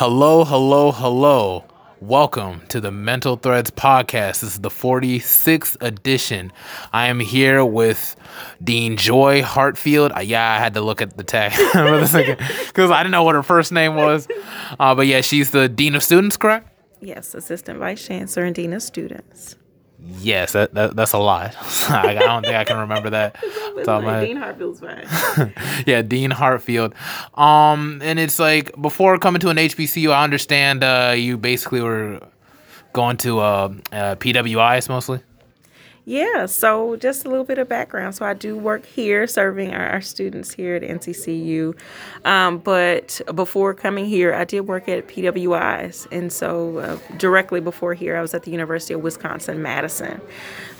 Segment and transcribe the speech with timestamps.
[0.00, 1.62] Hello, hello, hello.
[2.00, 4.40] Welcome to the Mental Threads podcast.
[4.40, 6.54] This is the 46th edition.
[6.90, 8.16] I am here with
[8.64, 10.12] Dean Joy Hartfield.
[10.16, 13.12] Uh, yeah, I had to look at the tag for a second because I didn't
[13.12, 14.26] know what her first name was.
[14.78, 16.74] Uh, but yeah, she's the Dean of Students, correct?
[17.02, 19.56] Yes, Assistant Vice Chancellor and Dean of Students.
[20.18, 21.54] Yes, that, that that's a lot.
[21.90, 23.36] I don't think I can remember that.
[23.84, 25.06] So my, Dean Hartfield's fine.
[25.86, 26.92] yeah, Dean Hartfield.
[27.34, 32.20] Um, and it's like before coming to an HBCU, I understand uh, you basically were
[32.92, 35.20] going to uh, uh, PWIs mostly.
[36.10, 38.16] Yeah, so just a little bit of background.
[38.16, 41.76] So I do work here serving our, our students here at NCCU.
[42.24, 46.08] Um, but before coming here, I did work at PWIs.
[46.10, 50.20] And so uh, directly before here, I was at the University of Wisconsin Madison.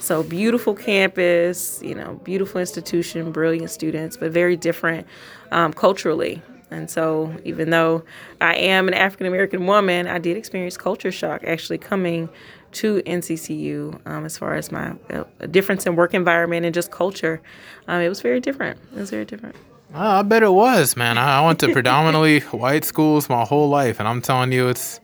[0.01, 5.07] So beautiful campus, you know, beautiful institution, brilliant students, but very different
[5.53, 6.43] um, culturally.
[6.73, 8.05] And so, even though
[8.41, 12.29] I am an African American woman, I did experience culture shock actually coming
[12.73, 17.41] to NCCU um, as far as my uh, difference in work environment and just culture.
[17.89, 18.79] Um, it was very different.
[18.95, 19.57] It was very different.
[19.93, 21.19] I bet it was, man.
[21.19, 25.01] I went to predominantly white schools my whole life, and I'm telling you, it's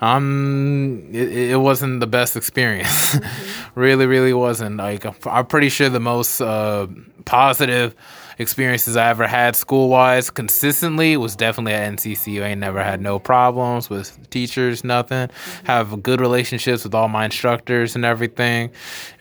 [0.00, 3.16] um, it, it wasn't the best experience.
[3.28, 3.80] Mm-hmm.
[3.80, 4.76] really, really wasn't.
[4.76, 6.86] Like, I'm pretty sure the most uh,
[7.24, 7.94] positive
[8.38, 12.42] experiences I ever had school wise consistently was definitely at NCCU.
[12.42, 15.28] I ain't never had no problems with teachers, nothing.
[15.28, 15.66] Mm-hmm.
[15.66, 18.70] Have good relationships with all my instructors and everything.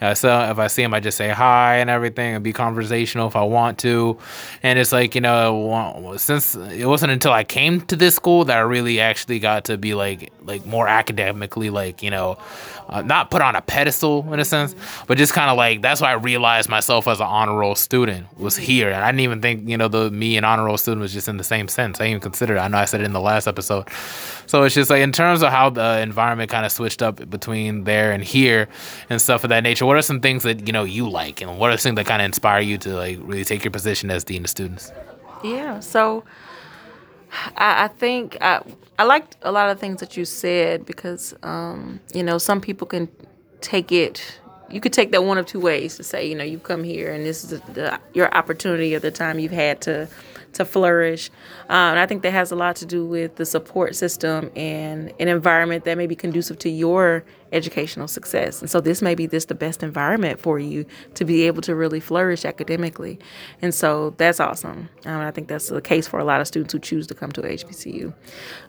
[0.02, 3.28] Uh, so if I see them, I just say hi and everything and be conversational
[3.28, 4.18] if I want to.
[4.64, 8.58] And it's like, you know, since it wasn't until I came to this school that
[8.58, 12.38] I really actually got to be like, like more academically, like, you know,
[12.90, 14.76] uh, not put on a pedestal in a sense,
[15.08, 18.28] but just kind of like that's why I realized myself as an honor roll student
[18.40, 18.90] was here.
[18.90, 21.28] And I didn't even think, you know, the me and honor roll student was just
[21.28, 22.00] in the same sense.
[22.00, 22.60] I didn't even consider it.
[22.60, 23.90] I know I said it in the last episode.
[24.46, 27.84] So it's just like in terms of how the environment kind of switched up between
[27.84, 28.70] there and here
[29.10, 29.86] and stuff of that nature.
[29.86, 32.22] What are some things that, you know, you like and what are things that kind
[32.22, 34.92] of inspire you to like really take your position as dean of students?
[35.44, 35.80] Yeah.
[35.82, 36.24] So
[37.56, 38.62] I, I think I,
[38.98, 42.88] I liked a lot of things that you said because um, you know some people
[42.88, 43.10] can
[43.62, 44.40] take it.
[44.70, 47.14] You could take that one of two ways to say, you know, you come here
[47.14, 50.10] and this is the, the, your opportunity of the time you've had to
[50.54, 51.30] to flourish.
[51.70, 55.14] Um, and I think that has a lot to do with the support system and
[55.20, 58.62] an environment that may be conducive to your educational success.
[58.62, 60.86] And so this may be this the best environment for you
[61.16, 63.20] to be able to really flourish academically.
[63.62, 64.90] And so that's awesome.
[65.06, 67.32] Um, I think that's the case for a lot of students who choose to come
[67.34, 68.14] to HBCU.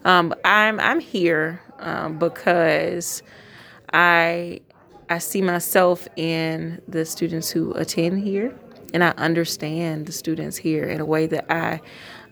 [0.05, 3.23] Um, I'm I'm here um, because
[3.93, 4.61] I
[5.09, 8.57] I see myself in the students who attend here
[8.93, 11.81] and I understand the students here in a way that I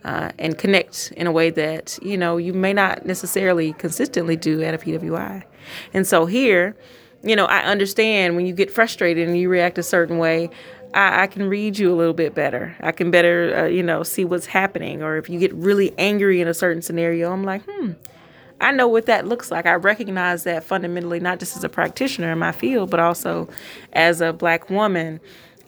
[0.03, 4.61] uh, and connect in a way that you know you may not necessarily consistently do
[4.63, 5.43] at a PWI.
[5.93, 6.75] And so here,
[7.23, 10.49] you know, I understand when you get frustrated and you react a certain way.
[10.93, 12.75] I, I can read you a little bit better.
[12.79, 15.03] I can better, uh, you know, see what's happening.
[15.03, 17.91] Or if you get really angry in a certain scenario, I'm like, hmm,
[18.59, 19.65] I know what that looks like.
[19.65, 23.49] I recognize that fundamentally, not just as a practitioner in my field, but also
[23.93, 25.19] as a black woman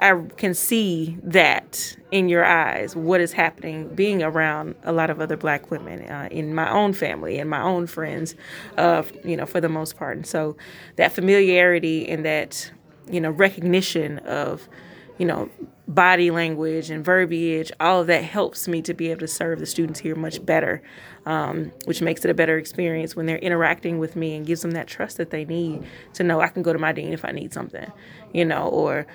[0.01, 5.19] I can see that in your eyes, what is happening being around a lot of
[5.19, 8.35] other black women uh, in my own family and my own friends,
[8.77, 10.15] uh, you know, for the most part.
[10.15, 10.55] And so
[10.95, 12.71] that familiarity and that,
[13.11, 14.69] you know, recognition of,
[15.17, 15.49] you know,
[15.89, 19.65] body language and verbiage, all of that helps me to be able to serve the
[19.65, 20.83] students here much better,
[21.25, 24.71] um, which makes it a better experience when they're interacting with me and gives them
[24.71, 25.83] that trust that they need
[26.13, 27.91] to know I can go to my dean if I need something,
[28.33, 29.07] you know, or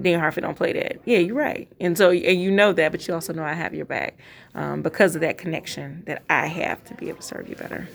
[0.00, 1.00] Dean Hartfield don't play that.
[1.04, 1.68] Yeah, you're right.
[1.80, 4.18] And so, and you know that, but you also know I have your back
[4.54, 7.88] um, because of that connection that I have to be able to serve you better.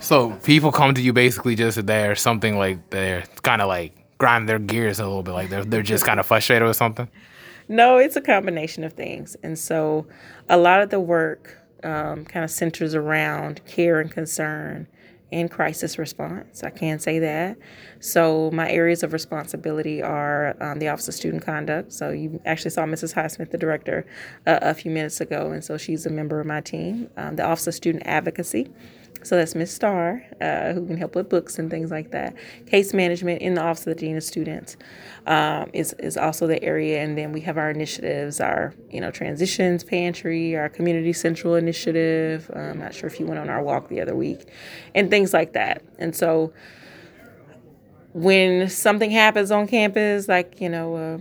[0.00, 4.48] So people come to you basically just there something like they're kind of like grind
[4.48, 7.08] their gears a little bit, like they're they're just kind of frustrated with something.
[7.68, 10.06] No, it's a combination of things, and so
[10.48, 14.88] a lot of the work um, kind of centers around care and concern
[15.32, 16.62] and crisis response.
[16.62, 17.56] I can say that.
[18.00, 21.92] So my areas of responsibility are um, the Office of Student Conduct.
[21.92, 23.14] So you actually saw Mrs.
[23.14, 24.06] Highsmith, the director,
[24.46, 27.08] uh, a few minutes ago, and so she's a member of my team.
[27.16, 28.70] Um, the Office of Student Advocacy.
[29.22, 32.34] So that's Miss Starr, uh, who can help with books and things like that.
[32.66, 34.76] Case management in the Office of the Dean of Students
[35.26, 37.02] um, is, is also the area.
[37.02, 42.50] And then we have our initiatives, our, you know, transitions pantry, our community central initiative.
[42.54, 44.48] I'm not sure if you went on our walk the other week
[44.94, 45.82] and things like that.
[45.98, 46.52] And so
[48.12, 51.18] when something happens on campus, like, you know, uh,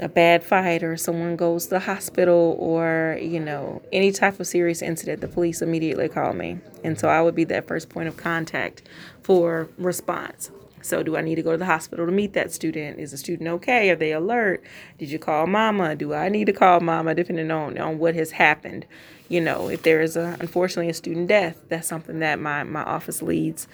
[0.00, 4.46] a bad fight or someone goes to the hospital or you know any type of
[4.46, 6.58] serious incident the police immediately call me.
[6.82, 8.82] And so i would be that first point of contact
[9.22, 10.50] for response.
[10.82, 12.98] So do i need to go to the hospital to meet that student?
[12.98, 13.90] Is the student okay?
[13.90, 14.64] Are they alert?
[14.98, 15.94] Did you call mama?
[15.94, 17.14] Do i need to call mama?
[17.14, 18.86] Depending on, on what has happened.
[19.28, 22.82] You know if there is a unfortunately a student death that's something that my, my
[22.82, 23.68] office leads.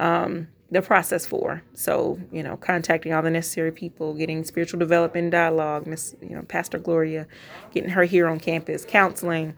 [0.00, 1.62] Um, the process for.
[1.74, 6.42] So, you know, contacting all the necessary people, getting spiritual development dialogue, Miss, you know,
[6.42, 7.26] Pastor Gloria,
[7.72, 9.56] getting her here on campus, counseling,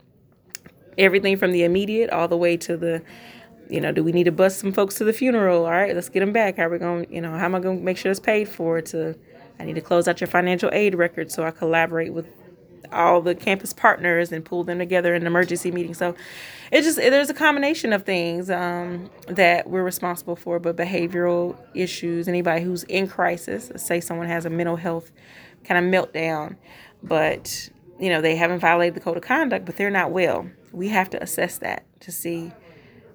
[0.97, 3.03] everything from the immediate all the way to the,
[3.69, 5.65] you know, do we need to bus some folks to the funeral?
[5.65, 6.57] All right, let's get them back.
[6.59, 8.21] How are we going, to you know, how am I going to make sure it's
[8.21, 8.81] paid for?
[8.81, 9.17] To,
[9.59, 12.27] I need to close out your financial aid record so I collaborate with
[12.93, 15.95] all the campus partners and pull them together in an emergency meeting.
[15.95, 16.15] So
[16.71, 22.29] it just there's a combination of things um, that we're responsible for, but behavioral issues,
[22.29, 25.11] anybody who's in crisis, say someone has a mental health
[25.65, 26.57] kind of meltdown,
[27.03, 30.49] but you know they haven't violated the code of conduct, but they're not well.
[30.73, 32.53] We have to assess that to see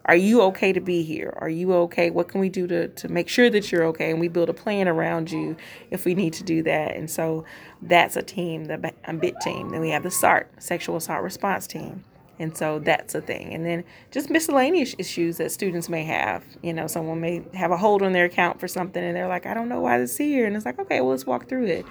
[0.06, 1.34] are you okay to be here?
[1.38, 2.12] Are you okay?
[2.12, 4.12] What can we do to, to make sure that you're okay?
[4.12, 5.58] And we build a plan around you
[5.90, 6.96] if we need to do that.
[6.96, 7.44] And so
[7.82, 9.70] that's a team, the BIT team.
[9.70, 12.04] Then we have the SART, Sexual Assault Response Team.
[12.38, 13.54] And so that's a thing.
[13.54, 16.44] And then just miscellaneous issues that students may have.
[16.62, 19.46] You know, someone may have a hold on their account for something and they're like,
[19.46, 20.46] I don't know why this is here.
[20.46, 21.86] And it's like, okay, well, let's walk through it.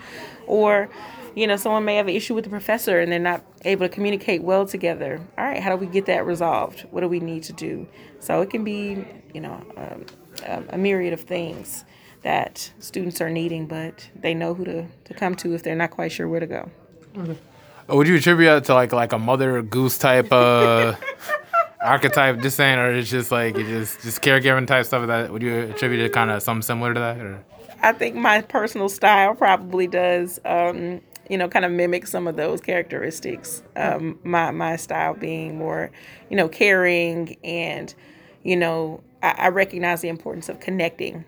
[0.46, 0.90] Or,
[1.34, 3.92] you know, someone may have an issue with the professor and they're not able to
[3.92, 5.20] communicate well together.
[5.38, 6.82] All right, how do we get that resolved?
[6.90, 7.86] What do we need to do?
[8.20, 11.84] So it can be, you know, um, a myriad of things
[12.22, 15.90] that students are needing, but they know who to, to come to if they're not
[15.90, 16.70] quite sure where to go.
[17.16, 17.38] Okay.
[17.88, 20.94] Would you attribute that to like like a mother goose type uh
[21.80, 22.40] archetype?
[22.40, 25.54] Just saying or it's just like it just just caregiving type stuff that would you
[25.54, 27.44] attribute it kind of something similar to that or?
[27.82, 32.36] I think my personal style probably does um, you know kind of mimic some of
[32.36, 33.62] those characteristics.
[33.76, 35.90] Um, my my style being more
[36.30, 37.94] you know caring and
[38.42, 41.26] you know I, I recognize the importance of connecting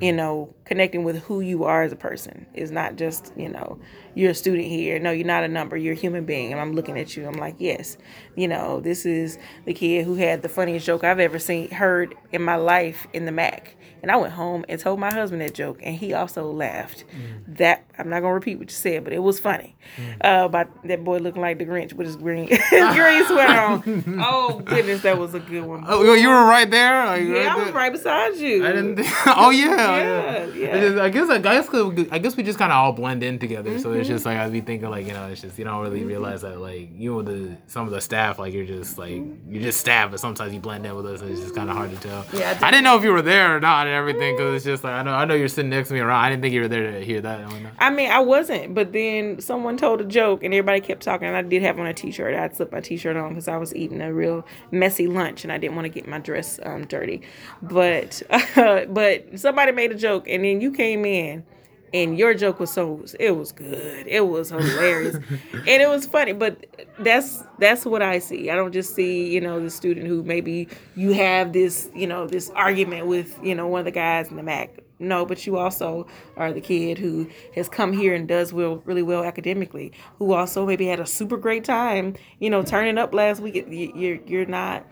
[0.00, 3.78] you know, connecting with who you are as a person is not just, you know,
[4.14, 4.98] you're a student here.
[4.98, 5.76] No, you're not a number.
[5.76, 6.52] You're a human being.
[6.52, 7.26] And I'm looking at you.
[7.26, 7.96] I'm like, yes,
[8.36, 12.14] you know, this is the kid who had the funniest joke I've ever seen, heard
[12.32, 13.76] in my life in the Mac.
[14.02, 17.04] And I went home and told my husband that joke, and he also laughed.
[17.14, 17.58] Mm.
[17.58, 19.76] That I'm not gonna repeat what you said, but it was funny.
[19.96, 20.42] Mm.
[20.42, 22.58] Uh, about that boy looking like the Grinch with his green his
[22.94, 24.22] green sweater on.
[24.24, 25.84] Oh goodness, that was a good one.
[25.86, 27.06] Oh, you were right there.
[27.06, 27.74] Like, yeah, right I was there?
[27.74, 28.66] right beside you.
[28.66, 29.00] I didn't.
[29.26, 31.02] oh yeah, yeah, yeah.
[31.02, 31.68] I guess I guess
[32.10, 33.70] I guess we just kind of all blend in together.
[33.70, 33.80] Mm-hmm.
[33.80, 36.00] So it's just like I'd be thinking like you know it's just you don't really
[36.00, 36.08] mm-hmm.
[36.08, 39.62] realize that like you know the some of the staff like you're just like you're
[39.62, 41.90] just staff, but sometimes you blend in with us and it's just kind of hard
[41.90, 42.24] to tell.
[42.32, 44.64] Yeah, I, I didn't know if you were there or not and everything because it's
[44.64, 46.24] just like I know I know you're sitting next to me around.
[46.24, 47.40] I didn't think you were there to hear that.
[47.82, 51.26] I mean, I wasn't, but then someone told a joke and everybody kept talking.
[51.26, 52.32] And I did have on a t-shirt.
[52.32, 55.58] I slipped my t-shirt on because I was eating a real messy lunch and I
[55.58, 57.22] didn't want to get my dress um, dirty.
[57.60, 61.44] But uh, but somebody made a joke and then you came in
[61.92, 65.14] and your joke was so it was good it was hilarious
[65.52, 66.64] and it was funny but
[67.00, 70.66] that's that's what i see i don't just see you know the student who maybe
[70.96, 74.36] you have this you know this argument with you know one of the guys in
[74.36, 74.70] the mac
[75.02, 76.06] no but you also
[76.36, 80.64] are the kid who has come here and does well really well academically who also
[80.64, 83.66] maybe had a super great time you know turning up last week.
[83.68, 84.86] You're you're not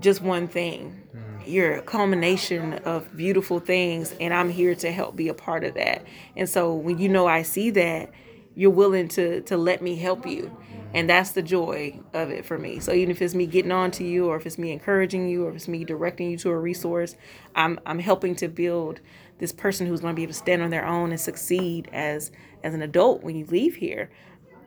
[0.00, 1.02] just one thing.
[1.14, 1.50] Mm-hmm.
[1.50, 5.74] You're a culmination of beautiful things and i'm here to help be a part of
[5.74, 6.04] that.
[6.36, 8.10] And so when you know i see that
[8.54, 10.44] you're willing to to let me help you.
[10.44, 10.78] Mm-hmm.
[10.94, 12.78] And that's the joy of it for me.
[12.78, 15.46] So even if it's me getting on to you or if it's me encouraging you
[15.46, 17.16] or if it's me directing you to a resource
[17.54, 19.00] i'm i'm helping to build
[19.42, 22.30] this person who's going to be able to stand on their own and succeed as
[22.62, 24.08] as an adult when you leave here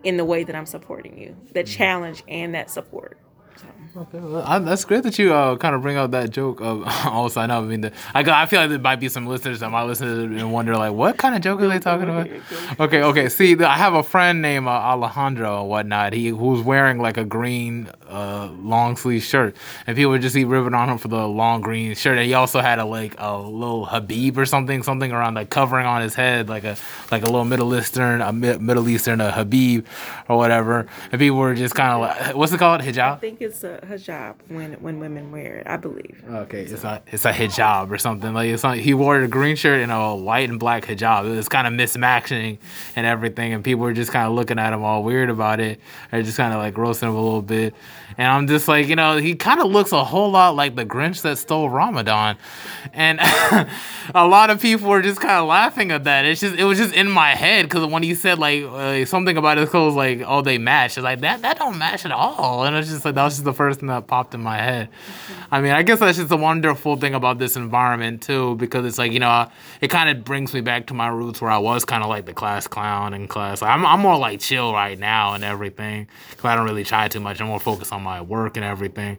[0.04, 1.78] in the way that i'm supporting you that mm-hmm.
[1.78, 3.18] challenge and that support
[3.96, 7.40] That's great that you uh, kind of bring up that joke of also.
[7.40, 7.60] I know.
[7.60, 10.38] I mean, the, I I feel like there might be some listeners that might listen
[10.38, 12.28] and wonder like, what kind of joke are they talking about?
[12.80, 13.30] Okay, okay.
[13.30, 16.12] See, I have a friend named uh, Alejandro and whatnot.
[16.14, 19.56] He who's wearing like a green uh, long sleeve shirt,
[19.88, 22.18] and people would just be ripping on him for the long green shirt.
[22.18, 25.86] And he also had a like a little Habib or something, something around like covering
[25.86, 26.76] on his head, like a
[27.12, 29.86] like a little Middle Eastern, a Middle Eastern a Habib
[30.28, 30.86] or whatever.
[31.14, 33.14] And people were just kind of like, what's it called, hijab?
[33.14, 35.68] I think it's a hijab when when women wear it.
[35.68, 36.24] I believe.
[36.30, 39.56] Okay, it's a it's a hijab or something like it's not, he wore a green
[39.56, 41.26] shirt and a white and black hijab.
[41.26, 42.58] It was kind of mismatching
[42.96, 45.80] and everything, and people were just kind of looking at him all weird about it,
[46.12, 47.74] or just kind of like roasting him a little bit.
[48.18, 50.86] And I'm just like, you know, he kind of looks a whole lot like the
[50.86, 52.38] Grinch that stole Ramadan.
[52.94, 53.20] And
[54.16, 56.26] a lot of people were just kind of laughing at that.
[56.26, 59.36] It's just, it was just in my head because when he said like uh, something
[59.36, 60.98] about his clothes, like, oh, they match.
[60.98, 62.64] It's like, that, that don't match at all.
[62.64, 64.90] And it's just like, that was just the first thing that popped in my head.
[65.52, 68.98] I mean, I guess that's just a wonderful thing about this environment too, because it's
[68.98, 69.50] like, you know,
[69.82, 72.26] it kind of brings me back to my roots where I was kind of like
[72.26, 73.62] the class clown in class.
[73.62, 77.20] I'm, I'm more like chill right now and everything because I don't really try too
[77.20, 77.40] much.
[77.42, 79.18] I'm more focused on my work and everything.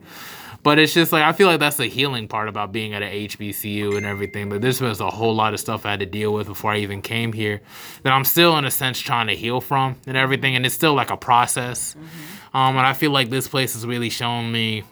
[0.66, 3.28] But it's just like I feel like that's the healing part about being at a
[3.28, 4.48] HBCU and everything.
[4.48, 6.78] But this was a whole lot of stuff I had to deal with before I
[6.78, 7.60] even came here
[8.02, 10.56] that I'm still in a sense trying to heal from and everything.
[10.56, 11.94] And it's still like a process.
[11.94, 12.56] Mm-hmm.
[12.56, 14.82] Um, and I feel like this place has really shown me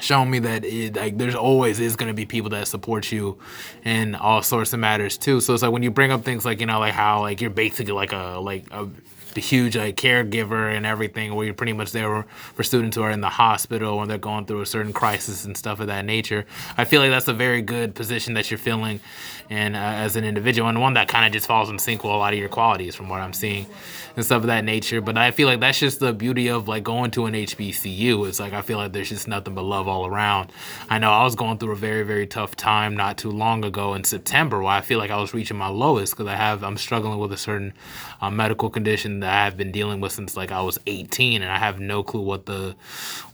[0.00, 3.38] shown me that it, like there's always is going to be people that support you
[3.84, 6.60] in all sorts of matters too so it's like when you bring up things like
[6.60, 8.88] you know like how like you're basically like a like a
[9.34, 12.24] the huge like caregiver and everything where you're pretty much there
[12.54, 15.56] for students who are in the hospital and they're going through a certain crisis and
[15.56, 16.44] stuff of that nature.
[16.76, 19.00] I feel like that's a very good position that you're filling
[19.52, 22.12] and uh, as an individual and one that kind of just falls in sync with
[22.12, 23.66] a lot of your qualities from what i'm seeing
[24.16, 26.82] and stuff of that nature but i feel like that's just the beauty of like
[26.82, 30.06] going to an hbcu it's like i feel like there's just nothing but love all
[30.06, 30.50] around.
[30.88, 33.94] I know i was going through a very very tough time not too long ago
[33.94, 36.78] in september where i feel like i was reaching my lowest because i have i'm
[36.78, 37.74] struggling with a certain
[38.20, 41.58] uh, medical condition that I've been dealing with since like I was 18, and I
[41.58, 42.76] have no clue what the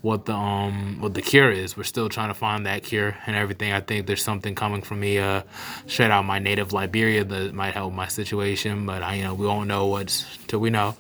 [0.01, 1.77] what the um what the cure is.
[1.77, 3.73] We're still trying to find that cure and everything.
[3.73, 5.43] I think there's something coming from me uh
[5.87, 9.47] straight out my native Liberia that might help my situation, but I you know we
[9.47, 10.97] won't know what's till we know.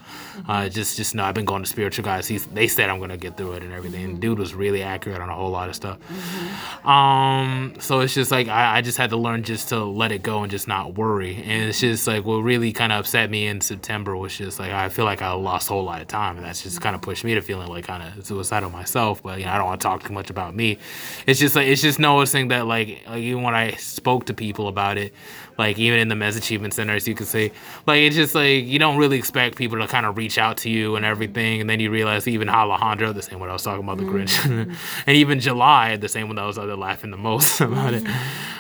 [0.47, 2.29] Uh, just just know I've been going to spiritual guys.
[2.29, 4.05] He's, they said I'm gonna get through it and everything.
[4.05, 5.99] And dude was really accurate on a whole lot of stuff.
[6.09, 6.89] Mm-hmm.
[6.89, 10.23] Um, so it's just like I, I just had to learn just to let it
[10.23, 11.37] go and just not worry.
[11.37, 14.73] And it's just like what really kind of upset me in September was just like
[14.73, 17.03] I feel like I lost a whole lot of time, and that's just kind of
[17.03, 19.23] pushed me to feeling like kind of suicidal myself.
[19.23, 20.79] But you know I don't want to talk too much about me.
[21.27, 24.69] It's just like it's just noticing that like, like even when I spoke to people
[24.69, 25.15] about it,
[25.59, 27.51] like even in the Men's Achievement Centers, you can see
[27.87, 30.71] like it's just like you don't really expect people to kind of reach out to
[30.71, 33.83] you and everything, and then you realize even Alejandro, the same one I was talking
[33.83, 34.73] about the Grinch, mm-hmm.
[35.07, 38.07] and even July, the same one that was uh, laughing the most about it.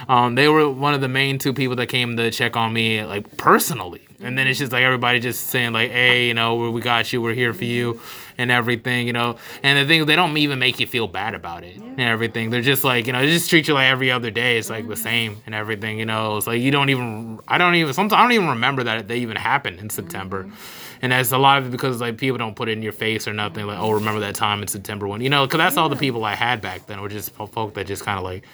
[0.08, 3.04] Um, they were one of the main two people that came to check on me
[3.04, 6.80] like personally, and then it's just like everybody just saying like, hey, you know, we
[6.80, 8.00] got you, we're here for you
[8.38, 9.36] and everything, you know.
[9.62, 11.82] And the thing they don't even make you feel bad about it yeah.
[11.84, 12.50] and everything.
[12.50, 14.56] They're just like, you know, they just treat you like every other day.
[14.56, 14.90] It's like mm-hmm.
[14.90, 16.36] the same and everything, you know.
[16.36, 19.18] It's like you don't even I don't even sometimes I don't even remember that they
[19.18, 20.44] even happened in September.
[20.44, 20.54] Mm-hmm.
[21.00, 23.28] And that's a lot of it because like people don't put it in your face
[23.28, 25.82] or nothing like, oh, remember that time in September when you know, because that's yeah.
[25.82, 28.44] all the people I had back then were just folk that just kind of like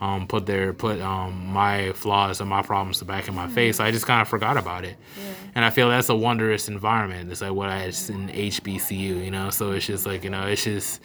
[0.00, 3.54] um, put their put um, my flaws and my problems back in my mm-hmm.
[3.54, 3.80] face.
[3.80, 5.32] I just kind of forgot about it, yeah.
[5.54, 7.30] and I feel that's a wondrous environment.
[7.30, 9.50] It's like what I had in HBCU, you know.
[9.50, 11.02] So it's just like you know, it's just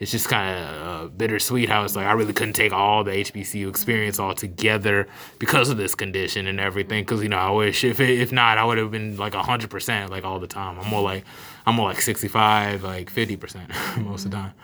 [0.00, 3.10] it's just kind of uh, bittersweet how it's like I really couldn't take all the
[3.10, 7.04] HBCU experience all together because of this condition and everything.
[7.04, 9.68] Because you know, I wish if it, if not, I would have been like hundred
[9.68, 10.80] percent like all the time.
[10.80, 11.24] I'm more like
[11.66, 14.54] I'm more like sixty five, like fifty percent most of the time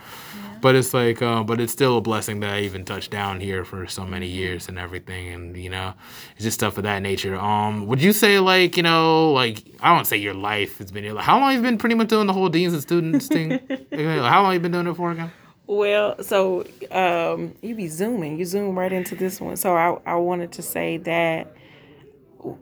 [0.64, 3.66] but it's like, uh, but it's still a blessing that I even touched down here
[3.66, 5.92] for so many years and everything, and you know,
[6.37, 7.37] it's just stuff of that nature.
[7.37, 11.14] Um, would you say like, you know, like I don't say your life has been,
[11.14, 13.50] like, how long have you been pretty much doing the whole deans and students thing?
[13.92, 15.30] how long have you been doing it for again?
[15.66, 19.59] Well, so um, you be zooming, you zoom right into this one.
[19.59, 21.54] So I, I wanted to say that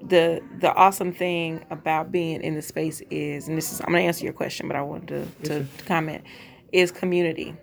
[0.03, 4.01] the the awesome thing about being in the space is, and this is I'm gonna
[4.01, 6.25] answer your question, but I wanted to, to comment,
[6.73, 7.55] is community.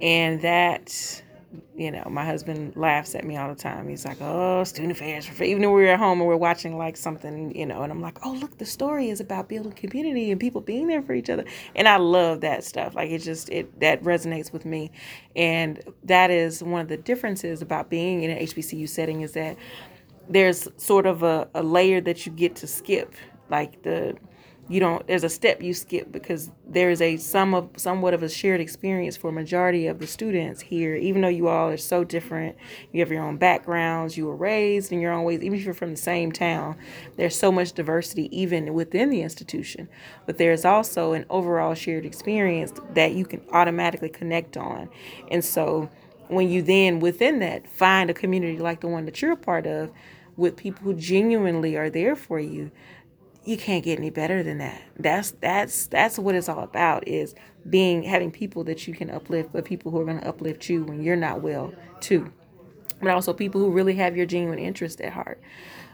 [0.00, 1.22] And that,
[1.76, 3.88] you know, my husband laughs at me all the time.
[3.88, 5.28] He's like, oh, student affairs.
[5.40, 8.24] Even when we're at home and we're watching like something, you know, and I'm like,
[8.24, 11.44] oh, look, the story is about building community and people being there for each other.
[11.74, 12.94] And I love that stuff.
[12.94, 14.90] Like it just, it, that resonates with me.
[15.34, 19.56] And that is one of the differences about being in an HBCU setting is that
[20.28, 23.14] there's sort of a, a layer that you get to skip.
[23.50, 24.16] Like the,
[24.68, 28.22] you don't there's a step you skip because there is a some of somewhat of
[28.22, 30.94] a shared experience for a majority of the students here.
[30.94, 32.56] Even though you all are so different
[32.92, 35.74] you have your own backgrounds you were raised in your own ways even if you're
[35.74, 36.76] from the same town
[37.16, 39.88] there's so much diversity even within the institution.
[40.26, 44.90] But there's also an overall shared experience that you can automatically connect on.
[45.30, 45.88] And so
[46.28, 49.66] when you then within that find a community like the one that you're a part
[49.66, 49.90] of
[50.36, 52.70] with people who genuinely are there for you
[53.44, 54.82] you can't get any better than that.
[54.98, 57.34] That's that's that's what it's all about is
[57.68, 60.84] being having people that you can uplift, but people who are going to uplift you
[60.84, 62.32] when you're not well too.
[63.00, 65.40] But also people who really have your genuine interest at heart,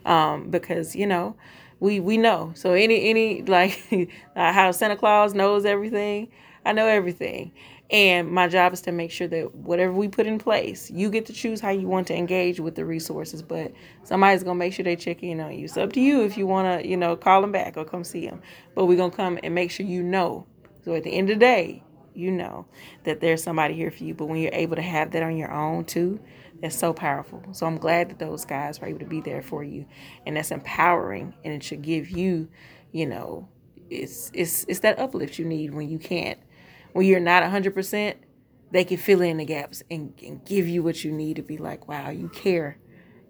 [0.07, 1.37] um, because you know
[1.81, 2.53] we we know.
[2.55, 6.29] So any any like how Santa Claus knows everything.
[6.67, 7.53] I know everything.
[7.91, 11.27] And my job is to make sure that whatever we put in place, you get
[11.27, 13.43] to choose how you want to engage with the resources.
[13.43, 13.73] But
[14.05, 15.67] somebody's gonna make sure they check in on you.
[15.67, 18.27] It's up to you if you wanna, you know, call them back or come see
[18.27, 18.41] them.
[18.75, 20.47] But we're gonna come and make sure you know.
[20.85, 21.83] So at the end of the day,
[22.15, 22.67] you know
[23.05, 24.15] that there's somebody here for you.
[24.15, 26.21] But when you're able to have that on your own too,
[26.61, 27.43] that's so powerful.
[27.53, 29.87] So I'm glad that those guys were able to be there for you,
[30.25, 32.49] and that's empowering, and it should give you,
[32.93, 33.49] you know,
[33.91, 36.39] it's it's it's that uplift you need when you can't,
[36.95, 37.75] when you're not 100.
[37.75, 38.17] percent
[38.71, 41.59] They can fill in the gaps and, and give you what you need to be
[41.59, 42.79] like, wow, you care.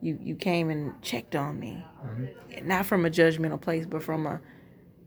[0.01, 2.69] You you came and checked on me, mm-hmm.
[2.69, 4.41] not from a judgmental place, but from a,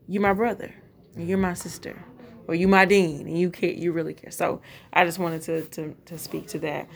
[0.07, 0.73] you're my brother,
[1.15, 2.03] you're my sister
[2.47, 4.61] or you my dean and you care you really care so
[4.93, 6.87] i just wanted to to, to speak to that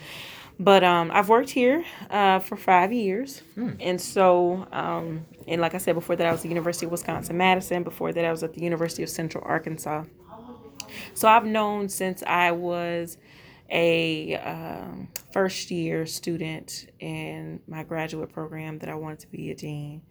[0.58, 3.70] but um, I've worked here uh, for five years, hmm.
[3.80, 6.92] and so um, and like I said before that, I was at the University of
[6.92, 7.82] Wisconsin Madison.
[7.82, 10.04] Before that, I was at the University of Central Arkansas.
[11.14, 13.18] So I've known since I was
[13.70, 19.54] a um, first year student in my graduate program that I wanted to be a
[19.54, 20.02] dean.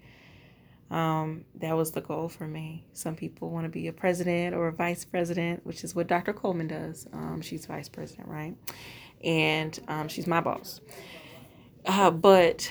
[0.89, 2.85] Um, that was the goal for me.
[2.91, 6.33] Some people want to be a president or a vice president, which is what Dr.
[6.33, 7.07] Coleman does.
[7.13, 8.55] Um, she's vice president, right?
[9.23, 10.81] And um, she's my boss.
[11.85, 12.69] Uh, but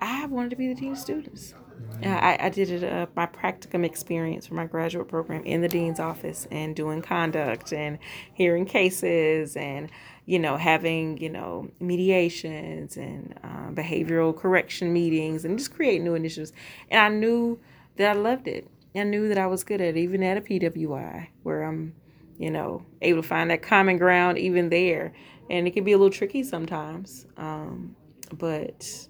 [0.00, 1.54] I wanted to be the dean of students.
[2.02, 6.00] I, I did it, uh, my practicum experience for my graduate program in the dean's
[6.00, 7.98] office and doing conduct and
[8.32, 9.90] hearing cases and
[10.30, 16.14] you know, having, you know, mediations and uh, behavioral correction meetings and just create new
[16.14, 16.52] initiatives.
[16.88, 17.58] And I knew
[17.96, 18.68] that I loved it.
[18.94, 21.96] I knew that I was good at it, even at a PWI, where I'm,
[22.38, 25.12] you know, able to find that common ground even there.
[25.50, 27.26] And it can be a little tricky sometimes.
[27.36, 27.96] Um,
[28.32, 29.08] but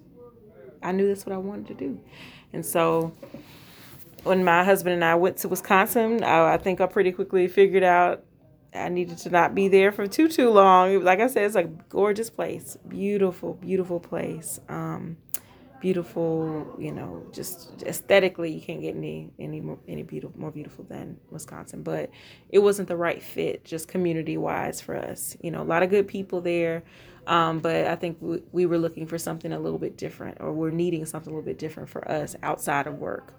[0.81, 1.99] I knew that's what I wanted to do.
[2.53, 3.13] And so
[4.23, 7.83] when my husband and I went to Wisconsin, I, I think I pretty quickly figured
[7.83, 8.23] out
[8.73, 11.03] I needed to not be there for too too long.
[11.03, 14.59] Like I said, it's a gorgeous place, beautiful, beautiful place.
[14.69, 15.17] Um,
[15.81, 20.85] beautiful, you know, just aesthetically, you can't get any any more, any beautiful more beautiful
[20.85, 21.83] than Wisconsin.
[21.83, 22.11] But
[22.49, 25.35] it wasn't the right fit, just community wise for us.
[25.41, 26.83] You know, a lot of good people there,
[27.27, 30.53] um, but I think we, we were looking for something a little bit different, or
[30.53, 33.33] we're needing something a little bit different for us outside of work.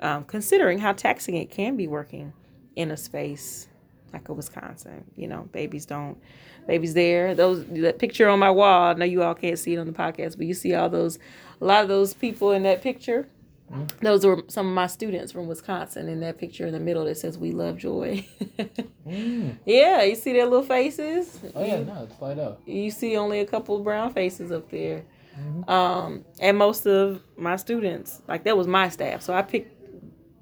[0.00, 2.32] Um, considering how taxing it can be working
[2.76, 3.68] in a space
[4.12, 5.04] like a Wisconsin.
[5.16, 6.18] You know, babies don't,
[6.66, 7.34] babies there.
[7.34, 8.90] Those that picture on my wall.
[8.90, 11.18] I know you all can't see it on the podcast, but you see all those,
[11.60, 13.28] a lot of those people in that picture.
[13.72, 14.04] Mm-hmm.
[14.04, 16.08] Those were some of my students from Wisconsin.
[16.08, 18.26] In that picture in the middle that says "We love joy."
[19.06, 19.56] mm.
[19.64, 21.40] Yeah, you see their little faces.
[21.54, 22.60] Oh yeah, no, it's light up.
[22.66, 25.04] You see only a couple brown faces up there.
[25.38, 25.70] Mm-hmm.
[25.70, 29.74] Um, and most of my students, like that was my staff, so I picked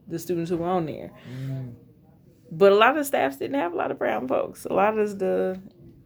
[0.08, 1.12] the students who were on there.
[1.32, 1.74] Mm.
[2.50, 4.64] But a lot of the staffs didn't have a lot of brown folks.
[4.64, 5.60] A lot of the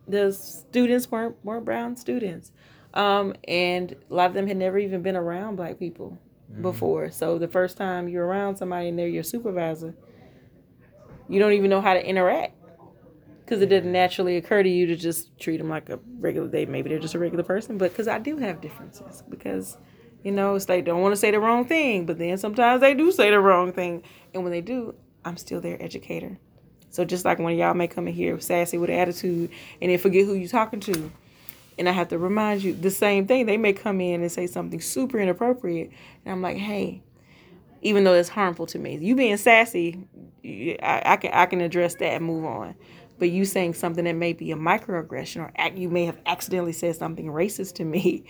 [0.07, 2.53] the students weren't weren't brown students,
[2.93, 6.19] um, and a lot of them had never even been around black people
[6.51, 6.63] mm-hmm.
[6.63, 7.11] before.
[7.11, 9.95] So the first time you're around somebody and they're your supervisor,
[11.29, 12.57] you don't even know how to interact
[13.41, 16.67] because it didn't naturally occur to you to just treat them like a regular day.
[16.67, 19.79] Maybe they're just a regular person, but because I do have differences because.
[20.23, 22.95] You know, it's they don't want to say the wrong thing, but then sometimes they
[22.95, 24.03] do say the wrong thing.
[24.33, 26.39] And when they do, I'm still their educator.
[26.91, 29.51] So just like when y'all may come in here sassy with an attitude
[29.83, 31.11] and then forget who you're talking to,
[31.77, 33.47] and I have to remind you the same thing.
[33.47, 35.91] They may come in and say something super inappropriate,
[36.25, 37.03] and I'm like, hey,
[37.83, 40.07] even though it's harmful to me, you being sassy,
[40.45, 42.77] I, I can I can address that and move on.
[43.19, 46.97] But you saying something that may be a microaggression or you may have accidentally said
[46.97, 48.25] something racist to me,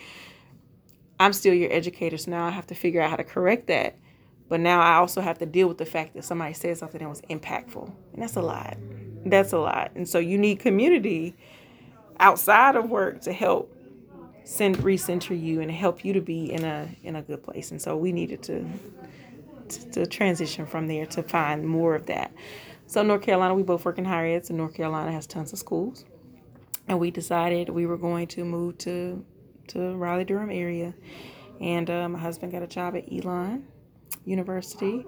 [1.20, 3.96] I'm still your educator, so now I have to figure out how to correct that
[4.55, 7.09] but now I also have to deal with the fact that somebody said something that
[7.09, 7.90] was impactful.
[8.12, 8.77] And that's a lot.
[9.27, 9.90] That's a lot.
[9.97, 11.35] And so you need community
[12.21, 13.77] outside of work to help
[14.45, 17.73] send recenter you and help you to be in a in a good place.
[17.73, 18.64] And so we needed to
[19.71, 22.33] to, to transition from there to find more of that.
[22.87, 25.59] So North Carolina, we both work in higher ed, so North Carolina has tons of
[25.59, 26.05] schools.
[26.87, 29.25] And we decided we were going to move to
[29.71, 30.95] to Raleigh Durham area.
[31.61, 33.67] And uh, my husband got a job at Elon
[34.25, 35.07] University,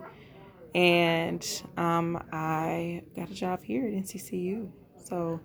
[0.75, 4.69] and um, I got a job here at NCCU.
[5.05, 5.41] So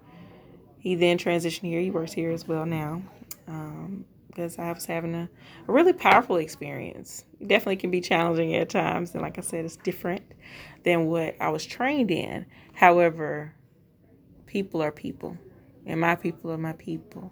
[0.79, 1.79] he then transitioned here.
[1.79, 3.01] He works here as well now
[3.47, 5.29] um, because I was having a,
[5.67, 7.25] a really powerful experience.
[7.45, 10.23] Definitely can be challenging at times, and like I said, it's different
[10.83, 12.45] than what I was trained in.
[12.73, 13.53] However,
[14.47, 15.37] people are people,
[15.85, 17.31] and my people are my people,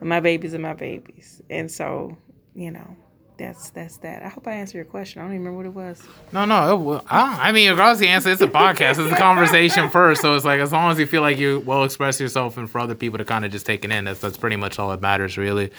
[0.00, 2.16] and my babies are my babies, and so
[2.54, 2.96] you know
[3.42, 4.22] that's that's that.
[4.22, 5.20] I hope I answered your question.
[5.20, 6.02] I don't even remember what it was.
[6.32, 6.94] No, no.
[6.94, 9.04] It, I, I mean, regardless of the answer, it's a podcast.
[9.04, 10.22] It's a conversation first.
[10.22, 12.78] So it's like as long as you feel like you well express yourself and for
[12.78, 15.00] other people to kind of just take it in, that's that's pretty much all that
[15.00, 15.70] matters, really.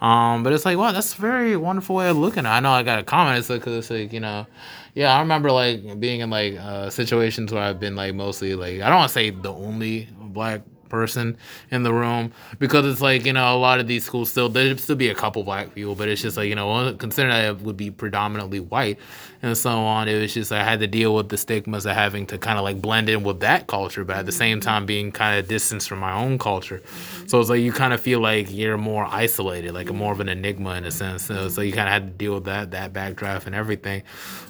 [0.00, 2.56] Um, but it's like, wow, that's a very wonderful way of looking at it.
[2.56, 3.38] I know I got a comment.
[3.38, 4.46] It's like, cause it's like, you know,
[4.94, 8.82] yeah, I remember like being in like uh, situations where I've been like mostly like,
[8.82, 10.60] I don't want to say the only black
[10.90, 11.38] person
[11.70, 12.32] in the room.
[12.58, 15.14] Because it's like you know a lot of these schools still there'd still be a
[15.14, 18.60] couple black people but it's just like you know considering that it would be predominantly
[18.60, 18.98] white
[19.42, 22.26] and so on it was just I had to deal with the stigmas of having
[22.26, 24.68] to kind of like blend in with that culture but at the same mm-hmm.
[24.68, 26.82] time being kind of distanced from my own culture.
[27.26, 30.28] So it's like you kind of feel like you're more isolated like more of an
[30.28, 31.24] enigma in a sense.
[31.24, 34.02] So, so you kind of had to deal with that that backdraft and everything.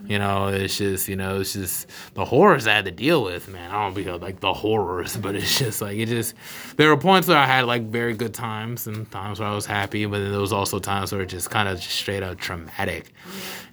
[0.07, 3.49] You know it's just you know it's just the horrors I had to deal with
[3.49, 3.71] man.
[3.71, 6.30] I don't be like the horrors but it's just like it just
[6.77, 9.67] there were points where I had like very good times and times where I was
[9.67, 12.39] happy, but then there was also times where it just kind of just straight up
[12.39, 13.13] traumatic,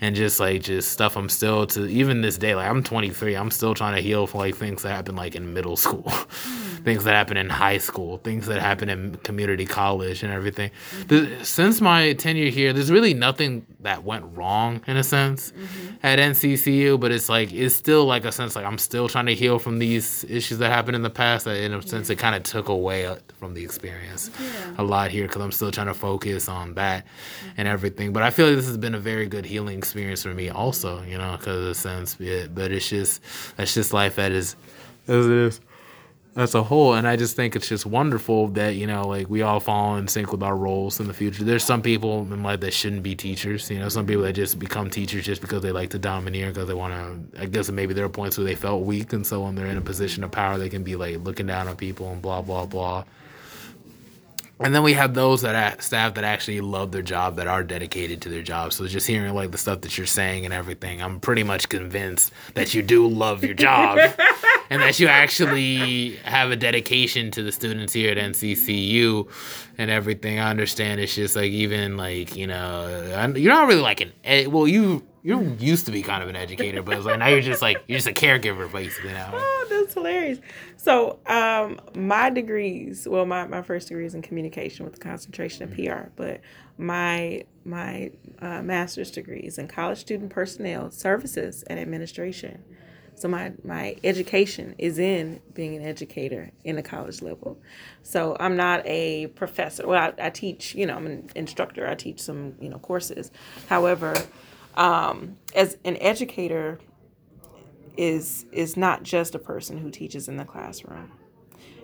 [0.01, 2.55] and just like just stuff I'm still to even this day.
[2.55, 5.53] Like I'm 23, I'm still trying to heal from like things that happened like in
[5.53, 6.66] middle school, hmm.
[6.87, 10.71] Things that happen in high school, things that happen in community college and everything.
[11.09, 15.51] The- since my tenure here, there's really nothing that went wrong in a sense
[16.01, 19.35] at NCCU, but it's like it's still like a sense like I'm still trying to
[19.35, 21.43] heal from these issues that happened in the past.
[21.43, 24.31] That in a sense it kind of took away uh, from the experience
[24.77, 27.05] a lot here because I'm still trying to focus on that
[27.57, 28.13] and everything.
[28.13, 31.03] But I feel like this has been a very good healing experience for me also,
[31.03, 32.15] you know, because of the sense.
[32.17, 33.21] Yeah, but it's just
[33.57, 34.55] that's just life that is
[35.09, 35.59] as it is
[36.37, 39.41] as a whole and i just think it's just wonderful that you know like we
[39.41, 41.43] all fall in sync with our roles in the future.
[41.43, 44.59] There's some people in life that shouldn't be teachers you know some people that just
[44.59, 47.93] become teachers just because they like to domineer because they want to i guess maybe
[47.95, 50.31] there are points where they felt weak and so when they're in a position of
[50.31, 53.03] power they can be like looking down on people and blah blah blah
[54.59, 58.21] and then we have those that staff that actually love their job, that are dedicated
[58.23, 58.73] to their job.
[58.73, 62.31] So just hearing like the stuff that you're saying and everything, I'm pretty much convinced
[62.55, 63.99] that you do love your job,
[64.69, 69.29] and that you actually have a dedication to the students here at NCCU
[69.77, 70.39] and everything.
[70.39, 74.47] I understand it's just like even like you know you're not really like an ed-
[74.47, 77.41] well you you used to be kind of an educator, but it's like now you're
[77.41, 79.33] just like you're just a caregiver basically now.
[79.59, 80.39] Oh, that's hilarious.
[80.77, 85.67] So, um, my degrees, well, my, my first degree is in communication with a concentration
[85.67, 86.39] in PR, but
[86.77, 92.63] my my uh, master's degree is in college student personnel services and administration.
[93.15, 97.59] So my my education is in being an educator in the college level.
[98.01, 99.85] So I'm not a professor.
[99.87, 100.73] Well, I, I teach.
[100.73, 101.85] You know, I'm an instructor.
[101.85, 103.31] I teach some you know courses.
[103.67, 104.13] However,
[104.77, 106.79] um, as an educator,
[107.97, 111.11] is is not just a person who teaches in the classroom.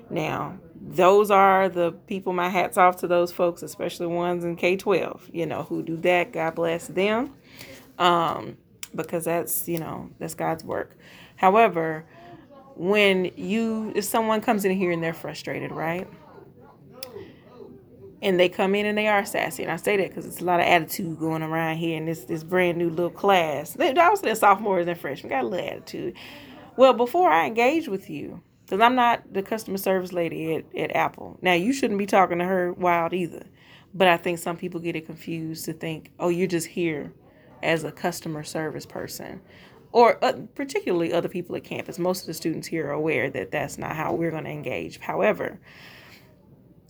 [0.10, 2.34] Now, those are the people.
[2.34, 5.28] My hats off to those folks, especially ones in K twelve.
[5.34, 6.32] You know who do that.
[6.32, 7.34] God bless them,
[7.98, 8.58] um,
[8.96, 10.96] because that's you know that's God's work.
[11.36, 12.06] However,
[12.76, 16.08] when you if someone comes in here and they're frustrated, right?
[18.24, 19.64] And they come in and they are sassy.
[19.64, 22.24] And I say that because it's a lot of attitude going around here in this
[22.24, 23.78] this brand new little class.
[23.80, 26.16] I was the sophomores and freshmen got a little attitude.
[26.78, 30.96] Well, before I engage with you, because I'm not the customer service lady at, at
[30.96, 31.38] Apple.
[31.42, 33.44] Now you shouldn't be talking to her wild either.
[33.94, 37.14] But I think some people get it confused to think, oh, you're just here
[37.62, 39.42] as a customer service person.
[39.92, 42.00] Or uh, particularly other people at campus.
[42.00, 44.98] Most of the students here are aware that that's not how we're going to engage.
[45.00, 45.60] However,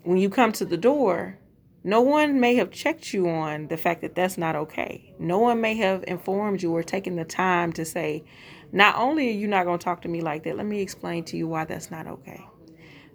[0.03, 1.37] when you come to the door,
[1.83, 5.13] no one may have checked you on the fact that that's not okay.
[5.19, 8.23] No one may have informed you or taken the time to say,
[8.71, 11.25] not only are you not going to talk to me like that, let me explain
[11.25, 12.45] to you why that's not okay.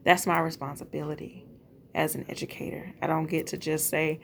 [0.05, 1.47] That's my responsibility
[1.95, 2.93] as an educator.
[3.01, 4.21] I don't get to just say,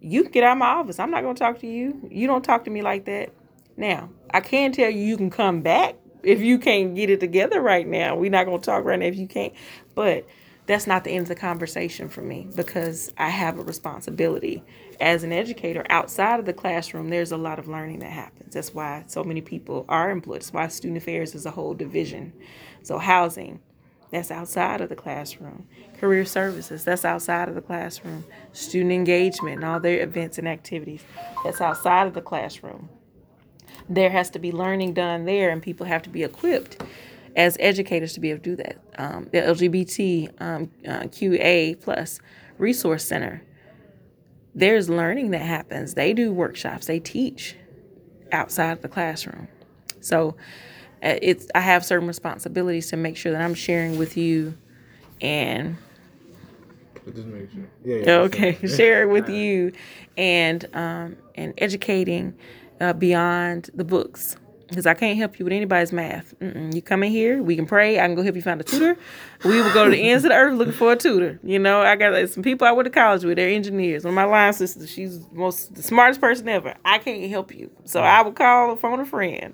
[0.00, 0.98] you get out of my office.
[0.98, 2.08] I'm not going to talk to you.
[2.10, 3.32] You don't talk to me like that.
[3.76, 7.60] Now, I can tell you you can come back if you can't get it together
[7.60, 8.16] right now.
[8.16, 9.52] We're not going to talk right now if you can't.
[9.94, 10.26] But
[10.66, 14.62] that's not the end of the conversation for me because I have a responsibility
[15.00, 17.08] as an educator outside of the classroom.
[17.08, 18.54] There's a lot of learning that happens.
[18.54, 20.36] That's why so many people are employed.
[20.36, 22.32] That's why student affairs is a whole division.
[22.84, 23.60] So housing,
[24.10, 25.66] that's outside of the classroom.
[25.98, 28.24] Career services, that's outside of the classroom.
[28.52, 31.02] Student engagement and all their events and activities,
[31.42, 32.88] that's outside of the classroom.
[33.88, 36.82] There has to be learning done there, and people have to be equipped
[37.36, 38.78] as educators to be able to do that.
[38.98, 42.20] Um, the LGBT um, uh, QA plus
[42.58, 43.42] resource center,
[44.54, 45.94] there's learning that happens.
[45.94, 46.86] They do workshops.
[46.86, 47.56] They teach
[48.32, 49.48] outside of the classroom.
[50.00, 50.36] So
[51.02, 54.54] uh, it's I have certain responsibilities to make sure that I'm sharing with you
[55.20, 55.76] and
[57.14, 57.68] Just make sure.
[57.84, 59.72] Yeah, okay, share it with you,
[60.16, 62.34] and um, and educating
[62.80, 64.36] uh, beyond the books
[64.72, 66.34] because I can't help you with anybody's math.
[66.40, 66.74] Mm-mm.
[66.74, 68.00] You come in here, we can pray.
[68.00, 68.96] I can go help you find a tutor.
[69.44, 71.38] We will go to the ends of the earth looking for a tutor.
[71.42, 73.36] You know, I got some people I went to college with.
[73.36, 74.04] They're engineers.
[74.04, 76.74] One of my line sisters, she's the most the smartest person ever.
[76.84, 79.52] I can't help you, so I will call phone a friend.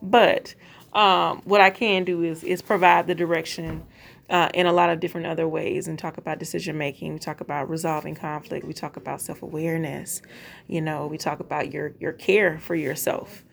[0.00, 0.54] But
[0.94, 3.84] um, what I can do is is provide the direction.
[4.30, 7.42] Uh, in a lot of different other ways and talk about decision making we talk
[7.42, 10.22] about resolving conflict we talk about self-awareness
[10.66, 13.43] you know we talk about your your care for yourself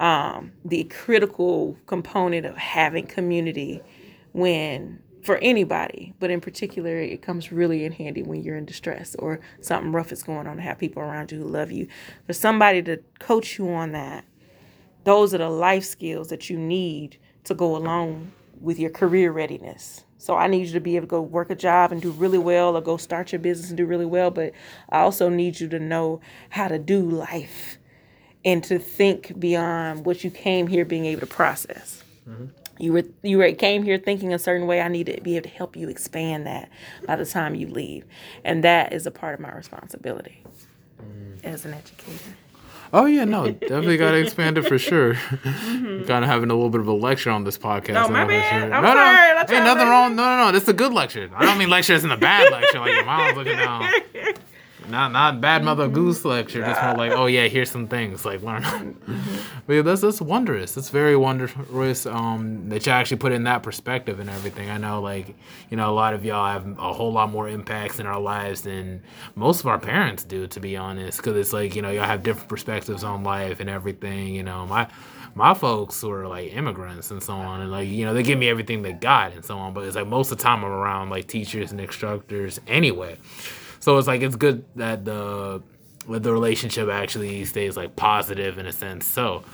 [0.00, 3.82] um, the critical component of having community
[4.32, 9.14] when for anybody, but in particular, it comes really in handy when you're in distress
[9.18, 11.86] or something rough is going on to have people around you who love you.
[12.26, 14.24] For somebody to coach you on that,
[15.04, 18.32] those are the life skills that you need to go along
[18.62, 20.04] with your career readiness.
[20.16, 22.38] So I need you to be able to go work a job and do really
[22.38, 24.52] well or go start your business and do really well, but
[24.88, 27.78] I also need you to know how to do life
[28.44, 32.02] and to think beyond what you came here being able to process.
[32.28, 32.46] Mm-hmm.
[32.78, 34.80] You were you were came here thinking a certain way.
[34.80, 36.70] I need to be able to help you expand that
[37.06, 38.06] by the time you leave,
[38.42, 40.42] and that is a part of my responsibility
[40.98, 41.44] mm.
[41.44, 42.36] as an educator.
[42.92, 45.14] Oh yeah, no, definitely got to expand it for sure.
[45.14, 46.04] Mm-hmm.
[46.06, 47.94] kind of having a little bit of a lecture on this podcast.
[47.94, 48.72] No, my bad.
[48.72, 49.34] I'm no, sorry.
[49.34, 50.16] no, ain't nothing wrong.
[50.16, 50.52] No, no, no.
[50.52, 51.30] This is a good lecture.
[51.34, 53.88] I don't mean lectures in a bad lecture like your mom's looking down.
[54.88, 55.94] Not not bad mother mm-hmm.
[55.94, 56.60] goose lecture.
[56.60, 58.62] Just more like, oh yeah, here's some things like learn.
[58.62, 59.36] mm-hmm.
[59.66, 60.76] but yeah, that's that's wondrous.
[60.76, 64.70] It's very wondrous um, that you actually put in that perspective and everything.
[64.70, 65.34] I know like
[65.70, 68.62] you know a lot of y'all have a whole lot more impacts in our lives
[68.62, 69.02] than
[69.34, 71.18] most of our parents do, to be honest.
[71.18, 74.34] Because it's like you know y'all have different perspectives on life and everything.
[74.34, 74.88] You know my
[75.34, 78.48] my folks were like immigrants and so on and like you know they give me
[78.48, 81.08] everything they got and so on but it's like most of the time i'm around
[81.08, 83.16] like teachers and instructors anyway
[83.80, 85.62] so it's like it's good that the
[86.08, 89.06] the relationship actually stays like positive in a sense.
[89.06, 89.44] So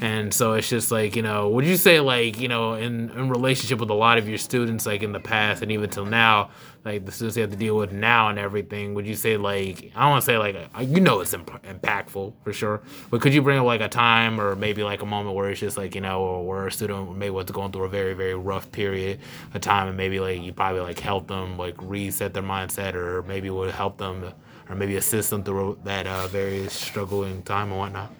[0.00, 3.28] and so it's just like you know would you say like you know in, in
[3.28, 6.50] relationship with a lot of your students like in the past and even till now
[6.84, 9.90] like the students you have to deal with now and everything would you say like
[9.94, 13.34] i don't want to say like you know it's imp- impactful for sure but could
[13.34, 15.94] you bring up like a time or maybe like a moment where it's just like
[15.94, 19.18] you know where a student maybe was going through a very very rough period
[19.54, 23.22] of time and maybe like you probably like help them like reset their mindset or
[23.24, 24.32] maybe would help them
[24.68, 28.12] or maybe assist them through that uh, very struggling time and whatnot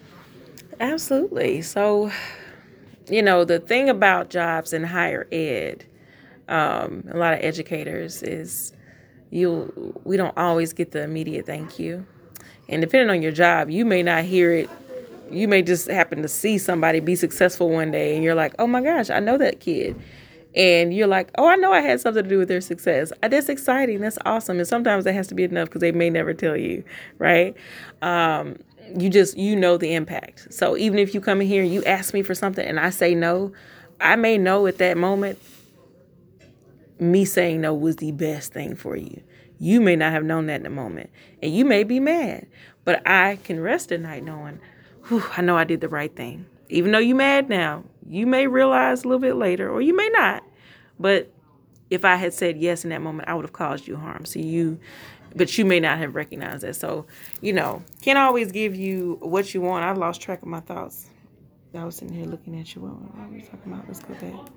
[0.79, 1.61] Absolutely.
[1.61, 2.11] So,
[3.09, 5.85] you know, the thing about jobs in higher ed,
[6.47, 8.73] um, a lot of educators is
[9.31, 12.05] you we don't always get the immediate thank you.
[12.69, 14.69] And depending on your job, you may not hear it.
[15.31, 18.67] You may just happen to see somebody be successful one day and you're like, "Oh
[18.67, 19.95] my gosh, I know that kid."
[20.55, 23.27] And you're like, "Oh, I know I had something to do with their success." Uh,
[23.27, 24.01] that's exciting.
[24.01, 24.57] That's awesome.
[24.59, 26.83] And sometimes that has to be enough because they may never tell you,
[27.19, 27.55] right?
[28.01, 28.57] Um,
[28.97, 30.53] you just you know the impact.
[30.53, 32.89] So even if you come in here and you ask me for something and I
[32.89, 33.51] say no,
[33.99, 35.39] I may know at that moment
[36.99, 39.21] me saying no was the best thing for you.
[39.59, 41.09] You may not have known that in the moment.
[41.41, 42.47] And you may be mad.
[42.85, 44.59] But I can rest at night knowing,
[45.07, 46.45] whew, I know I did the right thing.
[46.69, 50.09] Even though you mad now, you may realize a little bit later, or you may
[50.09, 50.43] not.
[50.99, 51.31] But
[51.89, 54.25] if I had said yes in that moment, I would have caused you harm.
[54.25, 54.79] So you
[55.35, 56.75] but you may not have recognized that.
[56.75, 57.05] So,
[57.41, 59.85] you know, can't always give you what you want.
[59.85, 61.09] I lost track of my thoughts.
[61.73, 62.81] I was sitting here looking at you.
[62.81, 63.87] What, what were we talking about?
[63.87, 64.51] Let's go back.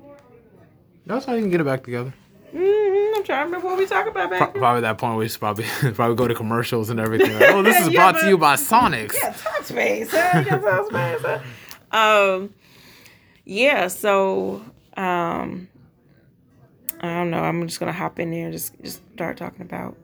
[1.04, 2.14] That's how you can get it back together.
[2.54, 3.16] Mm-hmm.
[3.16, 5.40] I'm trying to remember what we talk about back Pro- Probably that point we should
[5.40, 7.38] probably probably go to commercials and everything.
[7.38, 9.14] Like, oh, this is brought to you by Sonics.
[9.14, 9.40] Yeah, touch.
[9.42, 9.50] Huh?
[9.58, 11.40] touch space.
[11.92, 12.54] Um,
[13.44, 13.88] yeah.
[13.88, 14.62] So,
[14.96, 15.68] um,
[17.00, 17.42] I don't know.
[17.42, 19.94] I'm just gonna hop in there and just just start talking about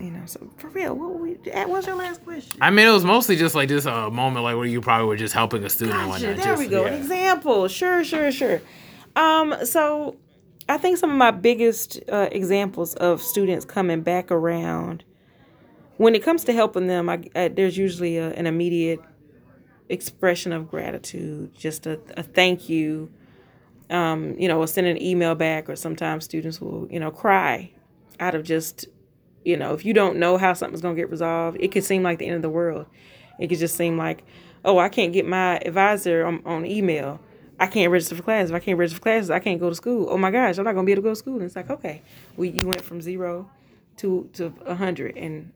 [0.00, 2.58] you know, so for real, what we, what was your last question?
[2.60, 5.16] I mean, it was mostly just like just a moment like where you probably were
[5.16, 5.98] just helping a student.
[5.98, 6.84] Gotcha, there just, we go.
[6.84, 6.92] Yeah.
[6.92, 7.68] An example.
[7.68, 8.60] Sure, sure, sure.
[9.16, 10.16] Um, so
[10.68, 15.04] I think some of my biggest uh, examples of students coming back around
[15.96, 19.00] when it comes to helping them, I, I, there's usually a, an immediate
[19.88, 23.10] expression of gratitude, just a, a thank you.
[23.90, 27.72] Um, you know, or send an email back, or sometimes students will, you know, cry
[28.20, 28.86] out of just
[29.48, 32.02] you know, if you don't know how something's going to get resolved, it could seem
[32.02, 32.84] like the end of the world.
[33.40, 34.22] It could just seem like,
[34.62, 37.18] oh, I can't get my advisor on, on email.
[37.58, 38.50] I can't register for classes.
[38.50, 40.06] If I can't register for classes, I can't go to school.
[40.10, 41.36] Oh my gosh, I'm not going to be able to go to school.
[41.36, 42.02] And it's like, okay,
[42.36, 43.50] we you went from zero
[43.96, 45.50] to to a hundred, and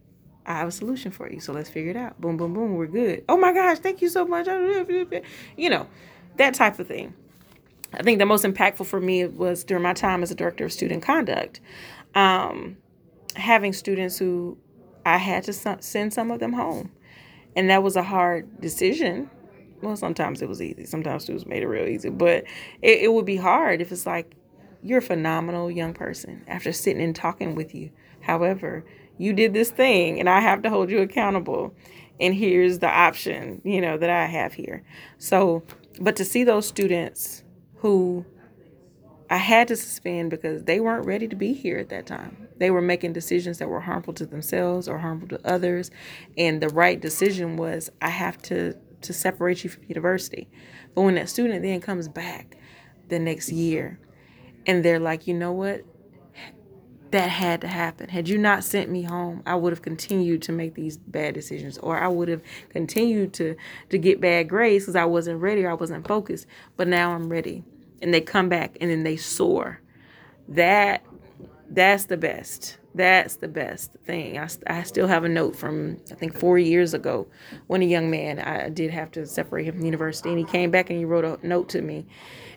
[0.47, 1.39] I have a solution for you.
[1.41, 2.19] So let's figure it out.
[2.19, 2.77] Boom, boom, boom.
[2.77, 3.25] We're good.
[3.29, 4.47] Oh my gosh, thank you so much.
[5.57, 5.87] You know,
[6.39, 7.13] that type of thing.
[7.93, 10.73] I think the most impactful for me was during my time as a director of
[10.73, 11.61] student conduct.
[12.15, 12.79] Um,
[13.35, 14.59] having students who
[15.05, 16.93] I had to send some of them home.
[17.57, 19.31] And that was a hard decision.
[19.83, 20.87] Well, sometimes it was easy.
[20.87, 22.09] Sometimes students made it real easy.
[22.09, 22.45] But
[22.81, 24.35] it, it would be hard if it's like,
[24.83, 27.91] you're a phenomenal young person after sitting and talking with you.
[28.21, 28.85] However,
[29.19, 31.75] you did this thing and I have to hold you accountable.
[32.21, 34.85] And here's the option, you know, that I have here.
[35.19, 35.63] So,
[36.01, 37.45] but to see those students
[37.77, 38.25] who
[39.31, 42.42] I had to suspend because they weren't ready to be here at that time.
[42.63, 45.91] They were making decisions that were harmful to themselves or harmful to others.
[46.39, 50.49] And the right decision was I have to, to separate you from university.
[50.95, 52.57] But when that student then comes back
[53.09, 53.99] the next year
[54.65, 55.83] and they're like, you know what?
[57.11, 58.09] That had to happen.
[58.09, 61.79] Had you not sent me home, I would have continued to make these bad decisions,
[61.79, 63.57] or I would have continued to
[63.89, 66.47] to get bad grades because I wasn't ready or I wasn't focused.
[66.77, 67.65] But now I'm ready,
[68.01, 69.81] and they come back and then they soar.
[70.49, 71.05] That
[71.75, 72.79] that's the best.
[72.95, 74.39] That's the best thing.
[74.39, 77.27] I, I still have a note from, I think, four years ago
[77.67, 80.71] when a young man, I did have to separate him from university, and he came
[80.71, 82.07] back and he wrote a note to me.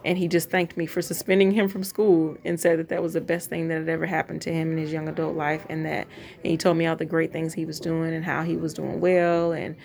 [0.03, 3.13] And he just thanked me for suspending him from school and said that that was
[3.13, 5.65] the best thing that had ever happened to him in his young adult life.
[5.67, 6.07] And that,
[6.43, 8.73] and he told me all the great things he was doing and how he was
[8.73, 9.75] doing well and,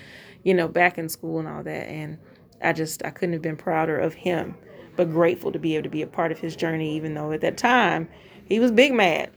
[0.43, 1.89] you know, back in school and all that.
[1.89, 2.19] And
[2.61, 4.57] I just, I couldn't have been prouder of him,
[4.97, 7.41] but grateful to be able to be a part of his journey, even though at
[7.41, 8.09] that time
[8.45, 9.31] he was big mad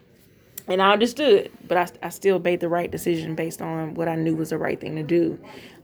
[0.68, 4.16] and I understood, but I, I still made the right decision based on what I
[4.16, 5.39] knew was the right thing to do,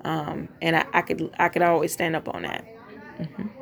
[0.06, 2.66] um, and I, I could I could always stand up on that.
[3.20, 3.59] Mm-hmm.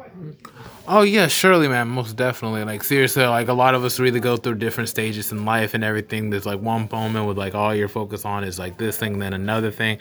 [0.90, 2.64] Oh yeah, surely, man, most definitely.
[2.64, 5.84] Like seriously, like a lot of us really go through different stages in life and
[5.84, 6.30] everything.
[6.30, 9.34] There's like one moment with like all your focus on is like this thing, then
[9.34, 9.98] another thing.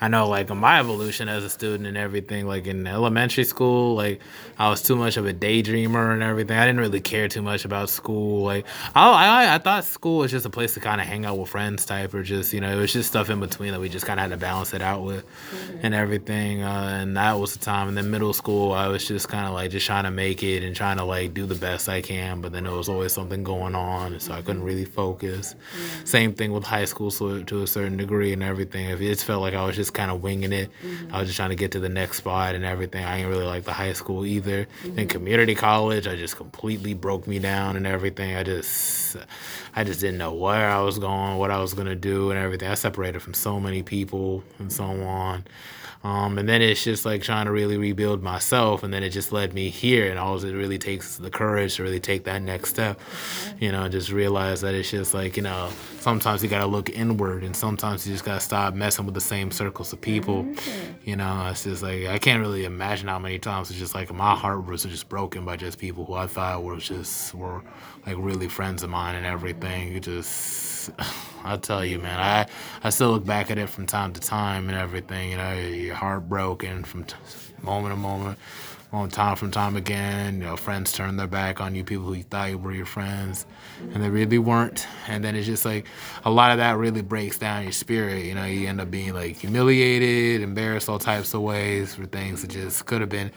[0.00, 4.20] I know like my evolution as a student and everything, like in elementary school, like
[4.58, 6.56] I was too much of a daydreamer and everything.
[6.56, 8.42] I didn't really care too much about school.
[8.42, 11.36] Like I I, I thought school was just a place to kind of hang out
[11.36, 13.90] with friends type or just you know it was just stuff in between that we
[13.90, 15.80] just kind of had to balance it out with mm-hmm.
[15.82, 16.62] and everything.
[16.62, 17.88] Uh, and that was the time.
[17.88, 20.62] And then middle school, I was just kind of like just trying to make it
[20.62, 23.42] and trying to like do the best I can, but then there was always something
[23.42, 25.54] going on, so I couldn't really focus.
[25.54, 26.04] Mm-hmm.
[26.06, 28.90] Same thing with high school, so to a certain degree and everything.
[28.90, 31.14] If it felt like I was just kind of winging it, mm-hmm.
[31.14, 33.04] I was just trying to get to the next spot and everything.
[33.04, 34.66] I didn't really like the high school either.
[34.82, 34.98] Mm-hmm.
[34.98, 38.36] In community college, I just completely broke me down and everything.
[38.36, 39.16] I just,
[39.74, 42.68] I just didn't know where I was going, what I was gonna do, and everything.
[42.68, 45.44] I separated from so many people and so on.
[46.02, 48.82] Um, and then it's just like trying to really rebuild myself.
[48.82, 50.08] And then it just led me here.
[50.08, 52.98] And all it really takes is the courage to really take that next step,
[53.58, 56.88] you know, just realize that it's just like, you know, sometimes you got to look
[56.88, 60.44] inward and sometimes you just got to stop messing with the same circles of people.
[60.44, 60.92] Mm-hmm.
[61.04, 64.10] You know, it's just like, I can't really imagine how many times it's just like
[64.12, 67.62] my heart was just broken by just people who I thought were just, were
[68.06, 69.92] like really friends of mine and everything.
[69.92, 70.69] You just,
[71.44, 72.46] I tell you, man, I
[72.82, 75.32] I still look back at it from time to time and everything.
[75.32, 77.16] You know, you're heartbroken from t-
[77.62, 78.38] moment to moment,
[78.92, 80.40] on time from time again.
[80.40, 83.46] You know, friends turn their back on you, people who you thought were your friends,
[83.92, 84.86] and they really weren't.
[85.06, 85.86] And then it's just like
[86.24, 88.24] a lot of that really breaks down your spirit.
[88.24, 92.42] You know, you end up being like humiliated, embarrassed, all types of ways for things
[92.42, 93.30] that just could have been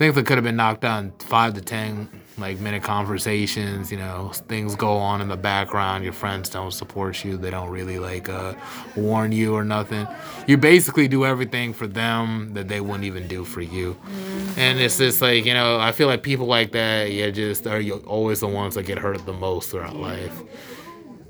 [0.00, 2.08] things that could have been knocked out in five to ten
[2.38, 3.92] like minute conversations.
[3.92, 6.04] You know, things go on in the background.
[6.04, 7.36] Your friends don't support you.
[7.36, 8.54] They don't really like uh,
[8.96, 10.08] warn you or nothing.
[10.46, 13.92] You basically do everything for them that they wouldn't even do for you.
[13.92, 14.58] Mm-hmm.
[14.58, 17.82] And it's just like you know, I feel like people like that, yeah, just are
[18.06, 20.42] always the ones that get hurt the most throughout life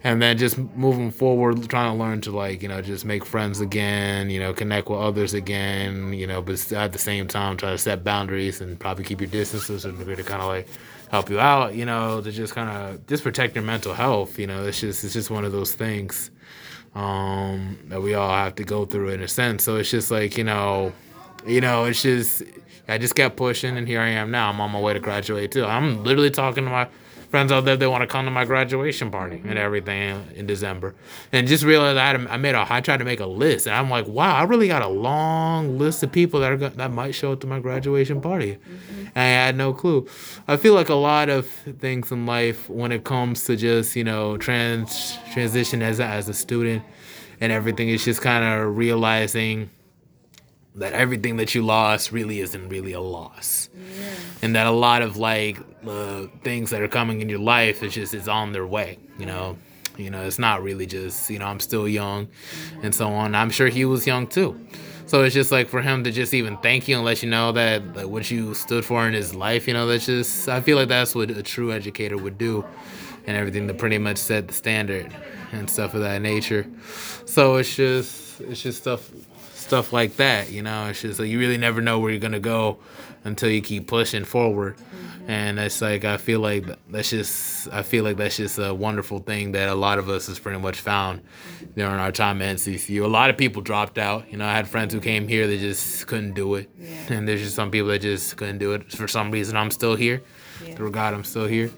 [0.02, 3.60] and then just moving forward trying to learn to like you know just make friends
[3.60, 7.70] again you know connect with others again you know but at the same time try
[7.70, 10.68] to set boundaries and probably keep your distances and to kind of like
[11.10, 14.46] help you out you know to just kind of just protect your mental health you
[14.46, 16.30] know it's just it's just one of those things
[16.94, 19.64] um, that we all have to go through in a sense.
[19.64, 20.92] So it's just like you know
[21.46, 22.42] you know it's just
[22.86, 24.50] i just kept pushing and here i am now.
[24.50, 25.64] I'm on my way to graduate too.
[25.64, 26.88] I'm literally talking to my
[27.30, 30.94] friends out there that want to come to my graduation party and everything in December.
[31.32, 33.76] And just realized I, had, I made a, I tried to make a list, and
[33.76, 37.14] I'm like, wow, I really got a long list of people that are that might
[37.14, 39.06] show up to my graduation party, mm-hmm.
[39.14, 40.08] and I had no clue.
[40.48, 44.04] I feel like a lot of things in life, when it comes to just you
[44.04, 46.82] know trans transition as a, as a student
[47.40, 49.70] and everything, is just kind of realizing
[50.74, 54.06] that everything that you lost really isn't really a loss yeah.
[54.42, 57.94] and that a lot of like the things that are coming in your life is
[57.94, 59.56] just it's on their way you know
[59.96, 62.28] you know it's not really just you know i'm still young
[62.82, 64.58] and so on i'm sure he was young too
[65.06, 67.50] so it's just like for him to just even thank you and let you know
[67.50, 70.76] that like, what you stood for in his life you know that's just i feel
[70.76, 72.64] like that's what a true educator would do
[73.26, 75.14] and everything that pretty much set the standard
[75.52, 76.66] and stuff of that nature.
[77.26, 79.10] So it's just it's just stuff
[79.70, 80.88] stuff like that, you know.
[80.88, 82.78] It's just like you really never know where you're gonna go
[83.22, 84.76] until you keep pushing forward.
[84.76, 85.30] Mm-hmm.
[85.30, 89.20] And it's like I feel like that's just I feel like that's just a wonderful
[89.20, 91.22] thing that a lot of us has pretty much found
[91.76, 93.04] during our time at NCCU.
[93.04, 94.28] A lot of people dropped out.
[94.32, 97.12] You know, I had friends who came here that just couldn't do it, yeah.
[97.14, 98.90] and there's just some people that just couldn't do it.
[98.90, 100.20] For some reason, I'm still here.
[100.66, 100.74] Yeah.
[100.74, 101.70] Through God, I'm still here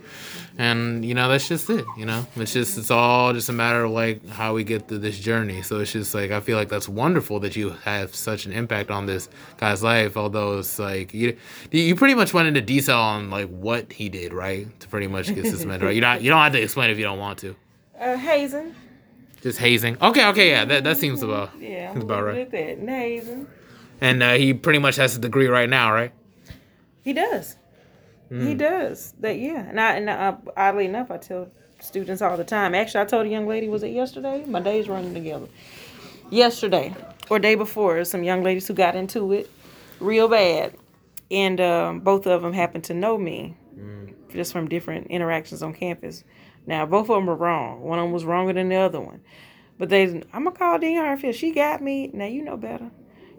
[0.62, 2.24] and you know that's just it you know?
[2.36, 5.60] It's just it's all just a matter of like how we get through this journey.
[5.62, 8.88] So it's just like i feel like that's wonderful that you have such an impact
[8.90, 11.36] on this guy's life although it's like you
[11.72, 14.68] you pretty much went into detail on like what he did right?
[14.80, 15.94] To pretty much get suspended right?
[15.94, 17.56] You don't you don't have to explain if you don't want to.
[17.98, 18.74] Uh hazing.
[19.40, 19.96] Just hazing.
[20.00, 22.48] Okay okay yeah that, that seems about yeah about right.
[22.50, 23.48] that hazing.
[24.00, 26.12] And uh, he pretty much has a degree right now right?
[27.02, 27.56] He does
[28.32, 28.48] Mm.
[28.48, 29.68] He does that, yeah.
[29.68, 31.48] And I, and I, oddly enough, I tell
[31.80, 32.74] students all the time.
[32.74, 34.42] Actually, I told a young lady, was it yesterday?
[34.46, 35.48] My days running together.
[36.30, 36.94] Yesterday
[37.28, 39.50] or day before, some young ladies who got into it
[40.00, 40.74] real bad,
[41.30, 44.14] and um, both of them happened to know me, mm.
[44.32, 46.24] just from different interactions on campus.
[46.66, 47.82] Now, both of them were wrong.
[47.82, 49.20] One of them was wronger than the other one.
[49.78, 51.34] But they, I'm gonna call Dean Hartfield.
[51.34, 52.10] She got me.
[52.14, 52.90] Now you know better.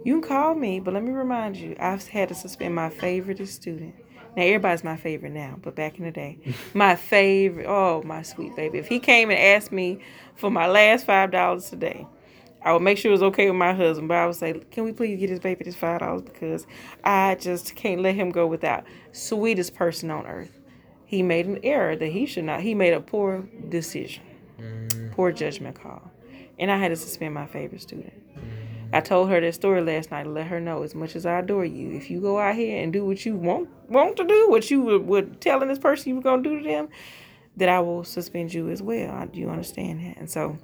[0.03, 3.47] You can call me, but let me remind you, I've had to suspend my favorite
[3.47, 3.95] student.
[4.35, 6.39] Now everybody's my favorite now, but back in the day,
[6.73, 7.67] my favorite.
[7.67, 8.79] Oh, my sweet baby.
[8.79, 9.99] If he came and asked me
[10.35, 12.07] for my last five dollars today,
[12.63, 14.07] I would make sure it was okay with my husband.
[14.07, 16.65] But I would say, can we please get his baby this five dollars because
[17.03, 18.85] I just can't let him go without.
[19.11, 20.59] Sweetest person on earth.
[21.05, 22.61] He made an error that he should not.
[22.61, 24.23] He made a poor decision,
[24.59, 25.11] mm.
[25.11, 26.11] poor judgment call,
[26.57, 28.22] and I had to suspend my favorite student.
[28.93, 31.65] I told her that story last night let her know as much as I adore
[31.65, 34.69] you, if you go out here and do what you want want to do, what
[34.69, 36.89] you would telling this person you were gonna do to them,
[37.57, 39.25] that I will suspend you as well.
[39.25, 40.17] Do you understand that?
[40.17, 40.57] And so,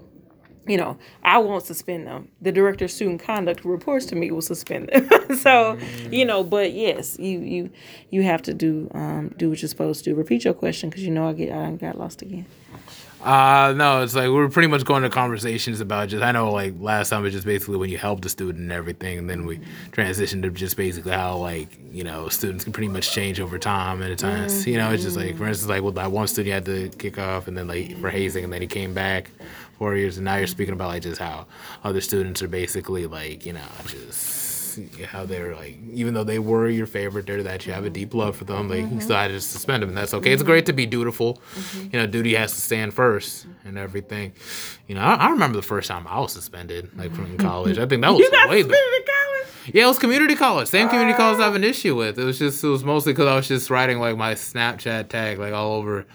[0.68, 2.30] you know, I won't suspend them.
[2.40, 5.36] The director of student conduct reports to me will suspend them.
[5.38, 5.80] so,
[6.12, 7.72] you know, but yes, you you
[8.12, 10.14] you have to do um, do what you're supposed to.
[10.14, 12.46] Repeat your question because you know I get I got lost again.
[13.22, 16.74] Uh no, it's like we're pretty much going to conversations about just I know like
[16.80, 19.46] last time it was just basically when you help the student and everything, and then
[19.46, 19.60] we
[19.92, 24.02] transitioned to just basically how like you know students can pretty much change over time
[24.02, 24.70] and at times mm-hmm.
[24.70, 27.18] you know it's just like for instance like with that one student had to kick
[27.18, 29.32] off and then like for hazing and then he came back
[29.78, 31.46] four years and now you're speaking about like just how
[31.84, 34.49] other students are basically like you know just
[35.06, 38.14] how they're like, even though they were your favorite, they're that you have a deep
[38.14, 38.70] love for them.
[38.70, 38.96] Like mm-hmm.
[38.96, 40.32] you still had to suspend them, and that's okay.
[40.32, 41.42] It's great to be dutiful.
[41.56, 41.84] Mm-hmm.
[41.92, 44.34] You know, duty has to stand first and everything.
[44.88, 47.78] You know, I, I, remember the first time I was suspended, like from college.
[47.78, 49.76] I think that was you got way suspended in college.
[49.76, 50.68] Yeah, it was community college.
[50.68, 52.18] Same community college I have an issue with.
[52.18, 55.40] It was just it was mostly because I was just writing like my Snapchat tag
[55.40, 56.06] like all over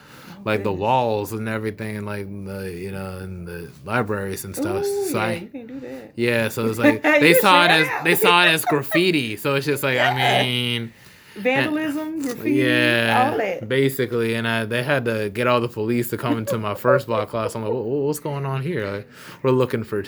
[0.44, 4.84] like the walls and everything and like the you know and the libraries and stuff.
[4.84, 6.12] Ooh, so yeah, I, you can do that.
[6.16, 9.36] Yeah, so it's like they saw it as they saw it as graffiti.
[9.36, 10.92] So it's just like I mean
[11.36, 13.68] vandalism, graffiti, yeah, all that.
[13.68, 17.06] Basically, and I, they had to get all the police to come into my first
[17.06, 17.54] block class.
[17.54, 18.86] I'm like, what's going on here?
[18.90, 19.08] Like,
[19.42, 20.04] we're looking for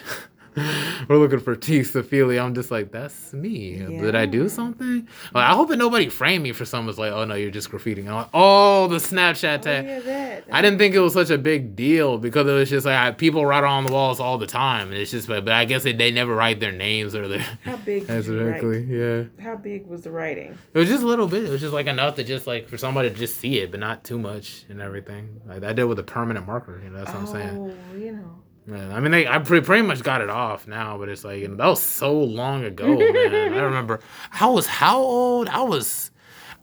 [1.08, 2.40] we're looking for teeth Ophelia.
[2.40, 3.76] I'm just like, that's me.
[3.76, 4.00] Yeah.
[4.00, 5.06] Did I do something?
[5.34, 8.08] Like, I hope that nobody framed me for someone's like, oh no, you're just graffitiing.
[8.08, 9.86] I'm like, oh, the Snapchat oh, tag.
[9.86, 12.86] Oh, yeah, I didn't think it was such a big deal because it was just
[12.86, 15.52] like I, people write on the walls all the time, and it's just, but, but
[15.52, 17.40] I guess they, they never write their names or their.
[17.64, 18.08] How big?
[18.08, 18.84] exactly.
[18.84, 19.24] Yeah.
[19.42, 20.56] How big was the writing?
[20.72, 21.44] It was just a little bit.
[21.44, 23.80] It was just like enough to just like for somebody to just see it, but
[23.80, 25.40] not too much and everything.
[25.46, 26.80] Like I did with a permanent marker.
[26.82, 27.56] You know, that's what I'm saying.
[27.94, 28.42] Oh, you know.
[28.66, 31.42] Man, I mean, they, I pretty, pretty much got it off now, but it's like
[31.42, 33.54] that was so long ago, man.
[33.54, 34.00] I remember
[34.40, 35.48] I was how old?
[35.48, 36.10] I was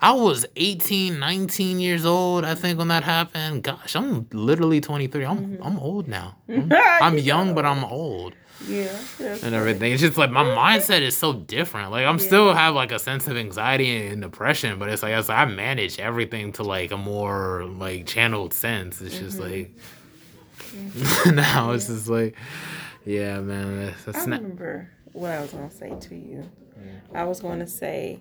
[0.01, 3.63] I was 18, 19 years old, I think, when that happened.
[3.63, 5.23] Gosh, I'm literally 23.
[5.25, 5.63] I'm mm-hmm.
[5.63, 6.35] I'm old now.
[6.49, 8.33] I'm, I'm young, but I'm old.
[8.67, 8.91] Yeah.
[9.19, 9.93] And everything.
[9.93, 11.91] It's just like my mindset is so different.
[11.91, 12.25] Like I'm yeah.
[12.25, 15.99] still have like a sense of anxiety and depression, but it's like as I manage
[15.99, 19.01] everything to like a more like channeled sense.
[19.01, 19.51] It's just mm-hmm.
[19.51, 19.71] like
[21.33, 22.35] now it's just like,
[23.05, 23.93] yeah, man.
[24.05, 26.49] That's, I remember what I was gonna say to you.
[27.13, 28.19] I was going to say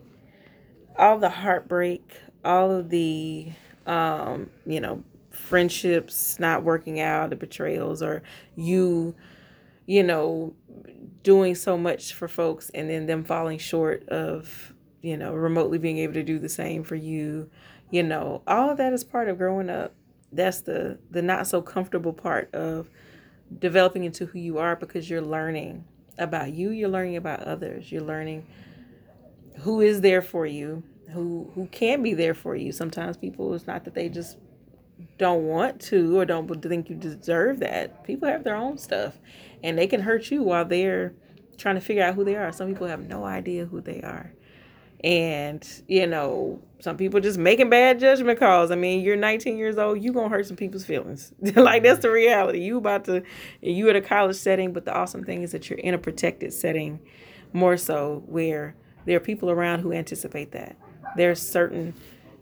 [0.98, 3.50] all the heartbreak, all of the,
[3.86, 8.22] um, you know, friendships not working out, the betrayals, or
[8.54, 9.14] you,
[9.86, 10.54] you know,
[11.22, 15.98] doing so much for folks and then them falling short of, you know, remotely being
[15.98, 17.50] able to do the same for you.
[17.90, 19.94] You know, all of that is part of growing up
[20.32, 22.88] that's the the not so comfortable part of
[23.58, 25.84] developing into who you are because you're learning
[26.18, 28.46] about you you're learning about others you're learning
[29.60, 33.66] who is there for you who who can be there for you sometimes people it's
[33.66, 34.36] not that they just
[35.18, 38.04] don't want to or don't think you deserve that.
[38.04, 39.18] People have their own stuff
[39.62, 41.14] and they can hurt you while they're
[41.56, 42.52] trying to figure out who they are.
[42.52, 44.32] Some people have no idea who they are.
[45.04, 48.70] And, you know, some people just making bad judgment calls.
[48.70, 51.32] I mean, you're 19 years old, you gonna hurt some people's feelings.
[51.40, 52.60] like that's the reality.
[52.60, 53.22] You about to
[53.60, 56.52] you at a college setting, but the awesome thing is that you're in a protected
[56.52, 57.00] setting
[57.52, 58.74] more so where
[59.04, 60.76] there are people around who anticipate that.
[61.16, 61.94] There's certain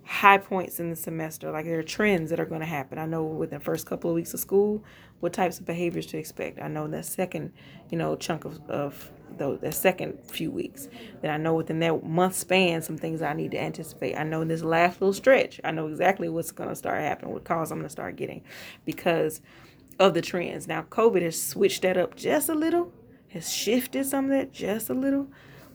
[0.05, 1.51] high points in the semester.
[1.51, 2.99] Like there are trends that are going to happen.
[2.99, 4.83] I know within the first couple of weeks of school
[5.21, 6.61] what types of behaviors to expect.
[6.61, 7.53] I know that second,
[7.91, 9.11] you know, chunk of, of
[9.41, 10.89] the, the second few weeks.
[11.23, 14.15] Then I know within that month span some things I need to anticipate.
[14.17, 17.45] I know in this last little stretch, I know exactly what's to start happening, what
[17.45, 18.43] calls I'm to start getting
[18.85, 19.41] because
[19.99, 20.69] of the trends.
[20.69, 22.93] Now COVID has switched that up just a little,
[23.29, 25.27] has shifted some of that just a little,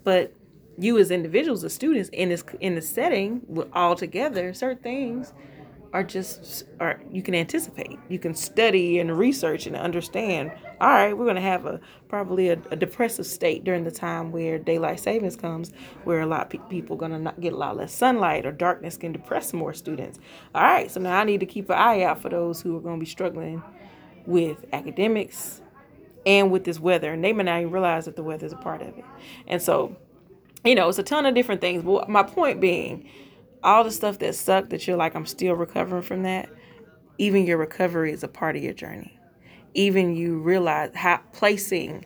[0.03, 0.32] but
[0.78, 5.34] you as individuals, as students in this in the setting, all together, certain things
[5.96, 7.98] are just are you can anticipate.
[8.10, 10.52] You can study and research and understand.
[10.82, 11.80] All right, we're going to have a
[12.10, 15.72] probably a, a, depressive state during the time where daylight savings comes,
[16.04, 18.52] where a lot of pe- people going to not get a lot less sunlight or
[18.52, 20.20] darkness can depress more students.
[20.54, 22.82] All right, so now I need to keep an eye out for those who are
[22.82, 23.64] going to be struggling
[24.26, 25.62] with academics
[26.26, 28.58] and with this weather, and they may not even realize that the weather is a
[28.58, 29.06] part of it.
[29.48, 29.96] And so
[30.66, 31.84] you know, it's a ton of different things.
[31.84, 33.08] But my point being,
[33.66, 36.49] all the stuff that sucked that you're like, I'm still recovering from that,
[37.18, 39.20] even your recovery is a part of your journey.
[39.74, 42.05] Even you realize how placing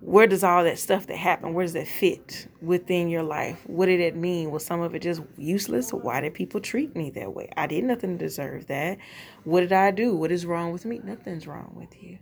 [0.00, 3.60] where does all that stuff that happened, where does it fit within your life?
[3.66, 4.52] What did it mean?
[4.52, 5.90] Was some of it just useless?
[5.90, 7.50] Why did people treat me that way?
[7.56, 8.98] I did nothing to deserve that.
[9.42, 10.14] What did I do?
[10.14, 11.00] What is wrong with me?
[11.02, 12.18] Nothing's wrong with you.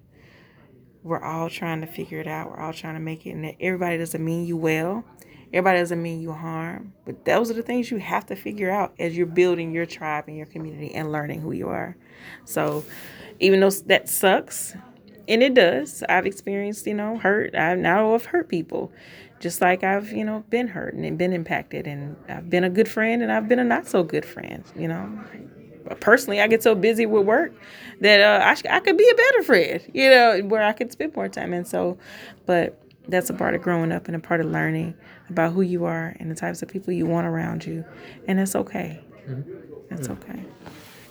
[1.02, 2.50] We're all trying to figure it out.
[2.50, 3.32] We're all trying to make it.
[3.32, 5.04] And everybody doesn't mean you well.
[5.56, 8.92] Everybody doesn't mean you harm, but those are the things you have to figure out
[8.98, 11.96] as you're building your tribe and your community and learning who you are.
[12.44, 12.84] So,
[13.40, 14.76] even though that sucks,
[15.26, 17.54] and it does, I've experienced, you know, hurt.
[17.54, 18.92] I've now have hurt people,
[19.40, 22.88] just like I've, you know, been hurt and been impacted, and I've been a good
[22.88, 25.18] friend and I've been a not so good friend, you know.
[26.00, 27.54] Personally, I get so busy with work
[28.02, 31.16] that uh, I, I could be a better friend, you know, where I could spend
[31.16, 31.54] more time.
[31.54, 31.96] And so,
[32.44, 32.78] but
[33.08, 34.94] that's a part of growing up and a part of learning
[35.28, 37.84] about who you are and the types of people you want around you.
[38.26, 39.00] And it's okay.
[39.28, 39.94] Mm-hmm.
[39.94, 40.44] It's okay.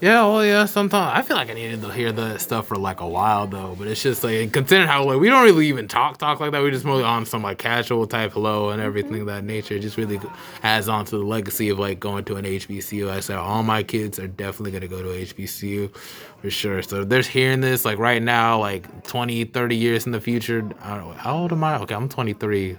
[0.02, 0.66] Yeah, well, yeah.
[0.66, 3.76] Sometimes I feel like I needed to hear that stuff for like a while though,
[3.80, 6.62] but it's just like considering how like we don't really even talk talk like that.
[6.62, 9.22] We just mostly on some like casual type hello and everything mm-hmm.
[9.22, 9.76] of that nature.
[9.76, 10.20] It just really
[10.64, 13.10] adds on to the legacy of like going to an HBCU.
[13.10, 15.96] I said all my kids are definitely gonna go to HBCU
[16.42, 16.82] for sure.
[16.82, 20.70] So if they're hearing this like right now, like 20, 30 years in the future.
[20.82, 21.80] I don't know how old am I?
[21.80, 22.78] Okay, I'm 23.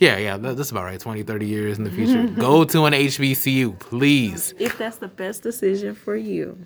[0.00, 0.98] Yeah, yeah, that's about right.
[0.98, 2.14] 20, 30 years in the future.
[2.14, 2.40] Mm-hmm.
[2.40, 4.54] Go to an HBCU, please.
[4.58, 6.58] If that's the best decision for you.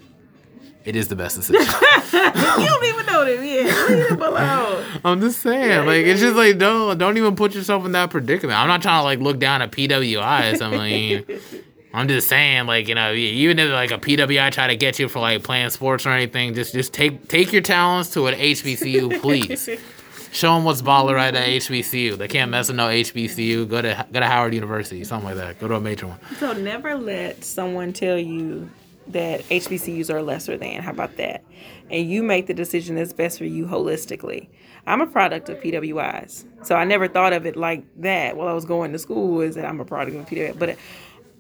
[0.85, 1.61] It is the best decision.
[2.13, 3.91] you don't even know them yet.
[3.91, 4.85] Leave them alone.
[5.05, 6.13] I'm just saying, yeah, like yeah.
[6.13, 8.59] it's just like don't don't even put yourself in that predicament.
[8.59, 10.61] I'm not trying to like look down at PWIs.
[10.61, 11.25] I mean,
[11.95, 15.09] I'm just saying, like you know, even if like a PWI try to get you
[15.09, 19.21] for like playing sports or anything, just just take take your talents to an HBCU,
[19.23, 19.71] please.
[20.35, 22.19] Show them what's baller right at HBCU.
[22.19, 23.69] They can't mess with no HBCU.
[23.69, 25.61] Go to go to Howard University, something like that.
[25.61, 26.19] Go to a major one.
[26.41, 28.69] So never let someone tell you
[29.07, 30.83] that HBCUs are lesser than.
[30.83, 31.45] How about that?
[31.89, 34.49] And you make the decision that's best for you holistically.
[34.89, 38.55] I'm a product of PWIs, so I never thought of it like that while I
[38.55, 39.41] was going to school.
[39.41, 40.77] Is that I'm a product of PWI, but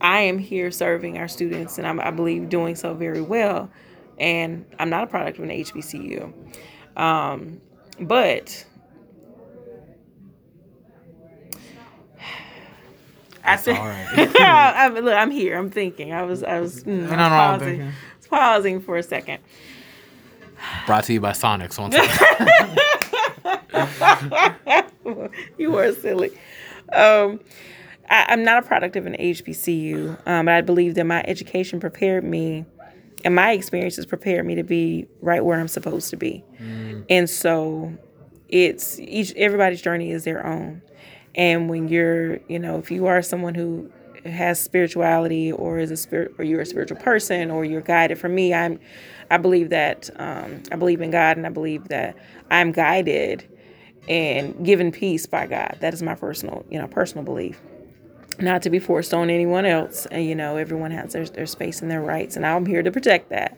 [0.01, 3.73] I am here serving our students, and I'm, I believe doing so very well.
[4.19, 6.33] And I'm not a product of an HBCU,
[6.97, 7.61] um,
[7.99, 8.65] but
[13.45, 14.31] I said, all right.
[14.41, 15.59] I'm, look, I'm here.
[15.59, 16.13] I'm thinking.
[16.13, 17.93] I was, I was, mm, I was pausing,
[18.31, 19.41] pausing for a second.
[20.87, 21.75] Brought to you by Sonics.
[21.75, 21.95] Second.
[25.59, 26.31] you are silly.
[26.93, 27.41] Um,
[28.09, 31.81] I, am not a product of an HBCU, um, but I believe that my education
[31.81, 32.65] prepared me,
[33.25, 36.45] and my experiences prepared me to be right where I'm supposed to be.
[36.61, 37.05] Mm.
[37.11, 37.93] And so,
[38.49, 40.83] it's each everybody's journey is their own.
[41.35, 43.91] And when you're, you know, if you are someone who
[44.25, 48.29] has spirituality or is a spirit or you're a spiritual person or you're guided for
[48.29, 48.81] me i'm
[49.31, 52.17] i believe that um, i believe in god and i believe that
[52.51, 53.47] i'm guided
[54.09, 55.79] and given peace by god.
[55.81, 57.61] That is my personal you know personal belief.
[58.39, 60.07] Not to be forced on anyone else.
[60.07, 62.91] And you know everyone has their, their space and their rights and i'm here to
[62.91, 63.57] protect that.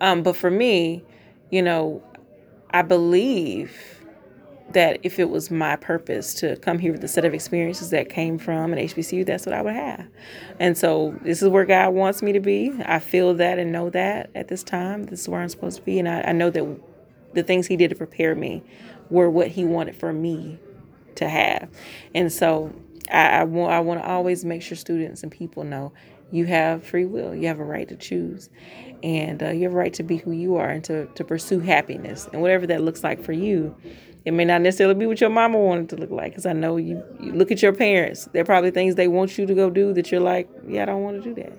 [0.00, 1.04] Um, but for me
[1.50, 2.02] you know
[2.70, 4.03] i believe
[4.70, 8.08] that if it was my purpose to come here with the set of experiences that
[8.08, 10.06] came from an HBCU, that's what I would have.
[10.58, 12.72] And so this is where God wants me to be.
[12.84, 15.04] I feel that and know that at this time.
[15.04, 15.98] This is where I'm supposed to be.
[15.98, 16.80] And I, I know that
[17.34, 18.62] the things He did to prepare me
[19.10, 20.58] were what He wanted for me
[21.16, 21.68] to have.
[22.14, 22.74] And so
[23.10, 25.92] I, I want I want to always make sure students and people know
[26.30, 27.34] you have free will.
[27.34, 28.48] You have a right to choose,
[29.02, 31.60] and uh, you have a right to be who you are and to to pursue
[31.60, 33.76] happiness and whatever that looks like for you.
[34.24, 36.76] It may not necessarily be what your mama wanted to look like, because I know
[36.78, 38.26] you, you look at your parents.
[38.32, 40.86] There are probably things they want you to go do that you're like, yeah, I
[40.86, 41.52] don't want to do that.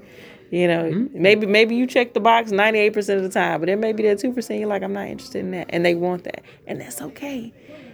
[0.51, 1.22] You know, mm-hmm.
[1.22, 4.20] maybe maybe you check the box 98% of the time, but there may be that
[4.20, 5.68] 2% you're like, I'm not interested in that.
[5.70, 6.43] And they want that.
[6.68, 7.51] And that's okay.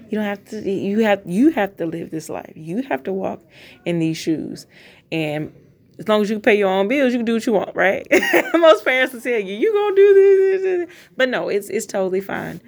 [0.10, 2.52] You don't have to you have you have to live this life.
[2.56, 3.42] You have to walk
[3.86, 4.68] in these shoes.
[5.12, 5.54] And
[5.98, 8.06] as long as you pay your own bills, you can do what you want, right?
[8.54, 10.98] Most parents will tell you, you gonna do this, this, this.
[11.16, 12.60] But no, it's it's totally fine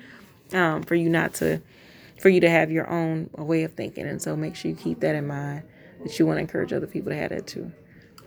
[0.53, 1.61] um, for you not to
[2.23, 4.07] for you to have your own way of thinking.
[4.07, 5.63] And so make sure you keep that in mind
[6.03, 7.69] that you want to encourage other people to have that too.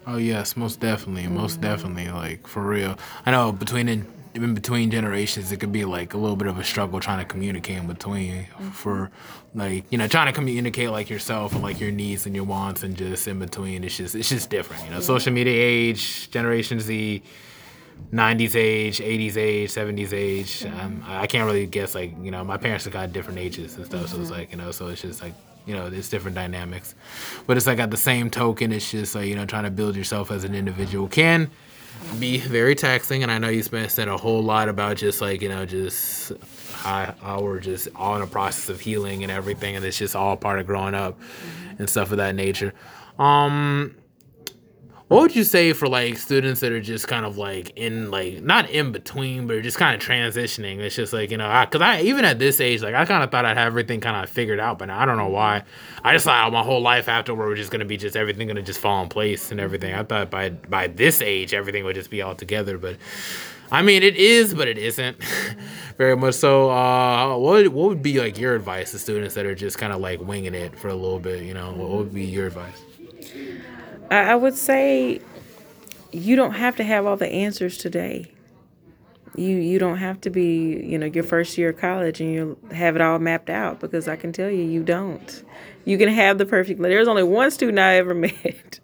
[0.07, 1.63] Oh yes, most definitely, most mm-hmm.
[1.63, 2.11] definitely.
[2.11, 2.99] Like for real.
[3.25, 6.59] I know between in, in between generations, it could be like a little bit of
[6.59, 8.43] a struggle trying to communicate in between.
[8.43, 8.69] Mm-hmm.
[8.69, 9.11] For
[9.55, 12.83] like you know, trying to communicate like yourself and like your needs and your wants
[12.83, 13.83] and just in between.
[13.83, 14.85] It's just it's just different.
[14.85, 17.23] You know, social media age, Generation Z.
[18.13, 20.61] 90s age, 80s age, 70s age.
[20.61, 20.81] Mm-hmm.
[20.81, 21.95] Um, I can't really guess.
[21.95, 24.15] Like you know, my parents have got different ages and stuff, mm-hmm.
[24.15, 24.39] so it's mm-hmm.
[24.41, 25.35] like you know, so it's just like
[25.67, 26.95] you know, it's different dynamics.
[27.47, 29.97] But it's like at the same token, it's just like, you know, trying to build
[29.97, 31.51] yourself as an individual can
[32.19, 33.23] be very taxing.
[33.23, 36.33] And I know you spent said a whole lot about just like, you know, just
[36.73, 39.77] how, how we're just all in a process of healing and everything.
[39.77, 41.19] And it's just all part of growing up
[41.79, 42.73] and stuff of that nature.
[43.19, 43.97] Um,
[45.09, 48.43] what would you say for like students that are just kind of like in like
[48.43, 51.99] not in between but just kind of transitioning it's just like you know because I,
[51.99, 54.29] I, even at this age like i kind of thought i'd have everything kind of
[54.29, 55.63] figured out but i don't know why
[56.03, 58.57] i just thought my whole life afterward was just going to be just everything going
[58.57, 61.95] to just fall in place and everything i thought by by this age everything would
[61.95, 62.97] just be all together but
[63.69, 65.17] I mean, it is, but it isn't
[65.99, 66.71] very much so.
[66.71, 70.01] Uh, what what would be like your advice to students that are just kind of
[70.01, 71.43] like winging it for a little bit?
[71.43, 72.81] You know, what would be your advice?
[74.11, 75.21] I would say
[76.13, 78.31] you don't have to have all the answers today.
[79.35, 82.59] You you don't have to be, you know, your first year of college and you
[82.73, 85.45] have it all mapped out because I can tell you you don't.
[85.85, 88.81] You can have the perfect there's only one student I ever met.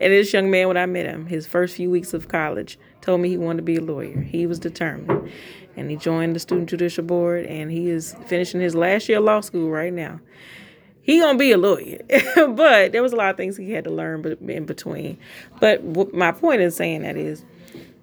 [0.00, 3.20] and this young man when I met him, his first few weeks of college, told
[3.20, 4.20] me he wanted to be a lawyer.
[4.20, 5.30] He was determined.
[5.76, 9.24] And he joined the student judicial board and he is finishing his last year of
[9.24, 10.20] law school right now
[11.06, 12.00] he gonna be a lawyer.
[12.36, 15.18] But there was a lot of things he had to learn in between.
[15.60, 17.44] But my point in saying that is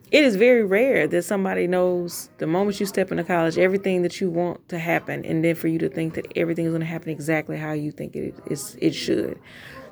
[0.09, 4.21] it is very rare that somebody knows the moment you step into college everything that
[4.21, 6.87] you want to happen and then for you to think that everything is going to
[6.87, 9.37] happen exactly how you think it is it should.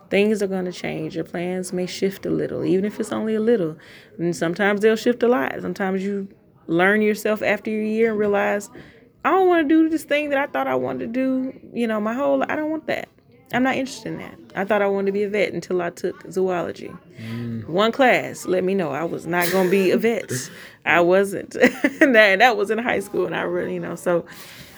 [0.10, 1.16] Things are going to change.
[1.16, 3.76] Your plans may shift a little even if it's only a little.
[4.18, 5.54] And sometimes they'll shift a lot.
[5.60, 6.30] Sometimes you
[6.68, 8.70] learn yourself after your year and realize
[9.24, 11.60] I don't want to do this thing that I thought I wanted to do.
[11.74, 13.10] You know, my whole I don't want that.
[13.54, 14.38] I'm not interested in that.
[14.56, 16.92] I thought I wanted to be a vet until I took zoology.
[17.22, 17.68] Mm.
[17.68, 20.32] One class let me know I was not going to be a vet.
[20.86, 21.52] I wasn't.
[21.54, 24.26] that that was in high school, and I really, you know, so.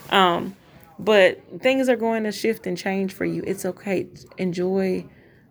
[0.09, 0.55] Um,
[0.99, 3.43] but things are going to shift and change for you.
[3.45, 4.07] It's okay.
[4.37, 5.05] Enjoy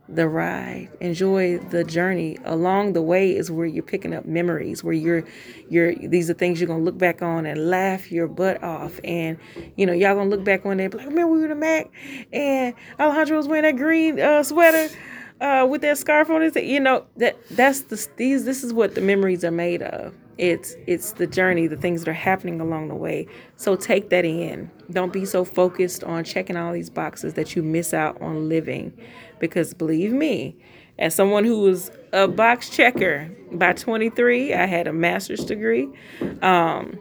[0.08, 0.90] the ride.
[1.00, 2.38] Enjoy the journey.
[2.44, 5.24] Along the way is where you're picking up memories where you're
[5.70, 8.98] you're these are things you're gonna look back on and laugh your butt off.
[9.04, 9.38] And
[9.76, 11.90] you know y'all gonna look back on it like remember we were the mac
[12.32, 14.92] and alejandro was wearing that green uh, sweater
[15.42, 18.94] uh, with that scarf on his you know that that's the these this is what
[18.94, 20.14] the memories are made of.
[20.38, 23.26] It's it's the journey the things that are happening along the way.
[23.56, 24.70] So take that in.
[24.90, 28.92] Don't be so focused on checking all these boxes that you miss out on living
[29.42, 30.56] because believe me,
[31.00, 35.88] as someone who was a box checker by 23, I had a master's degree.
[36.42, 36.96] Um,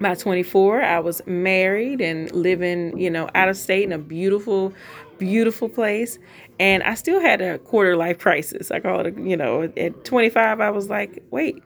[0.00, 4.72] by 24, I was married and living, you know, out of state in a beautiful,
[5.18, 6.20] beautiful place.
[6.60, 8.70] And I still had a quarter life crisis.
[8.70, 11.64] I call it, a, you know, at 25, I was like, wait,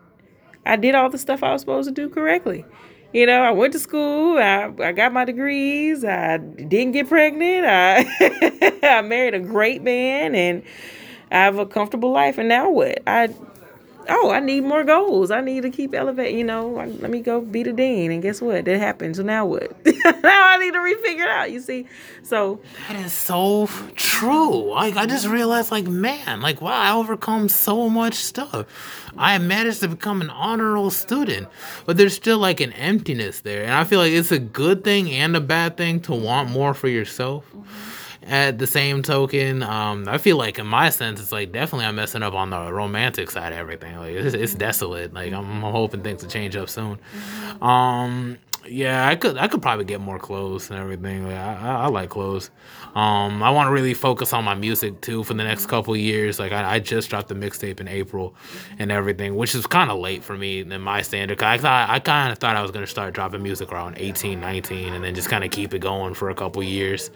[0.65, 2.65] I did all the stuff I was supposed to do correctly.
[3.17, 4.37] You know, I went to school.
[4.37, 6.05] I, I got my degrees.
[6.05, 7.65] I didn't get pregnant.
[7.65, 8.05] I
[8.83, 10.63] I married a great man, and
[11.31, 12.37] I have a comfortable life.
[12.37, 13.03] And now what?
[13.07, 13.29] I
[14.09, 15.31] oh, I need more goals.
[15.31, 16.39] I need to keep elevating.
[16.39, 18.11] You know, let me go be the dean.
[18.11, 18.65] And guess what?
[18.65, 19.17] That happened.
[19.17, 19.73] So now what?
[19.87, 21.51] now I need to refigure it out.
[21.51, 21.87] You see?
[22.23, 24.71] So that is so true.
[24.73, 28.67] Like I just realized, like man, like wow, I overcome so much stuff.
[29.19, 31.49] I managed to become an honor roll student,
[31.87, 35.11] but there's still like an emptiness there, and I feel like it's a good thing
[35.11, 37.45] and a bad thing to want more for yourself.
[37.55, 37.96] Mm-hmm
[38.29, 41.97] at the same token, um, I feel like in my sense, it's like definitely I'm
[41.97, 43.97] messing up on the romantic side of everything.
[43.97, 45.15] Like it's, it's desolate.
[45.15, 46.99] Like I'm, I'm, hoping things will change up soon.
[47.61, 48.39] Um,
[48.69, 51.27] yeah, I could I could probably get more clothes and everything.
[51.27, 52.51] Like, I, I, I like clothes.
[52.95, 56.39] Um, I want to really focus on my music too for the next couple years.
[56.39, 58.35] Like I, I just dropped the mixtape in April
[58.79, 61.39] and everything, which is kind of late for me in my standard.
[61.39, 64.41] Cause I thought I kind of thought I was gonna start dropping music around 18,
[64.41, 67.11] 19, and then just kind of keep it going for a couple years.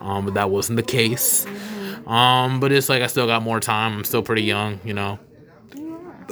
[0.00, 1.46] Um, but that wasn't the case.
[2.06, 3.98] Um, but it's like I still got more time.
[3.98, 5.18] I'm still pretty young, you know.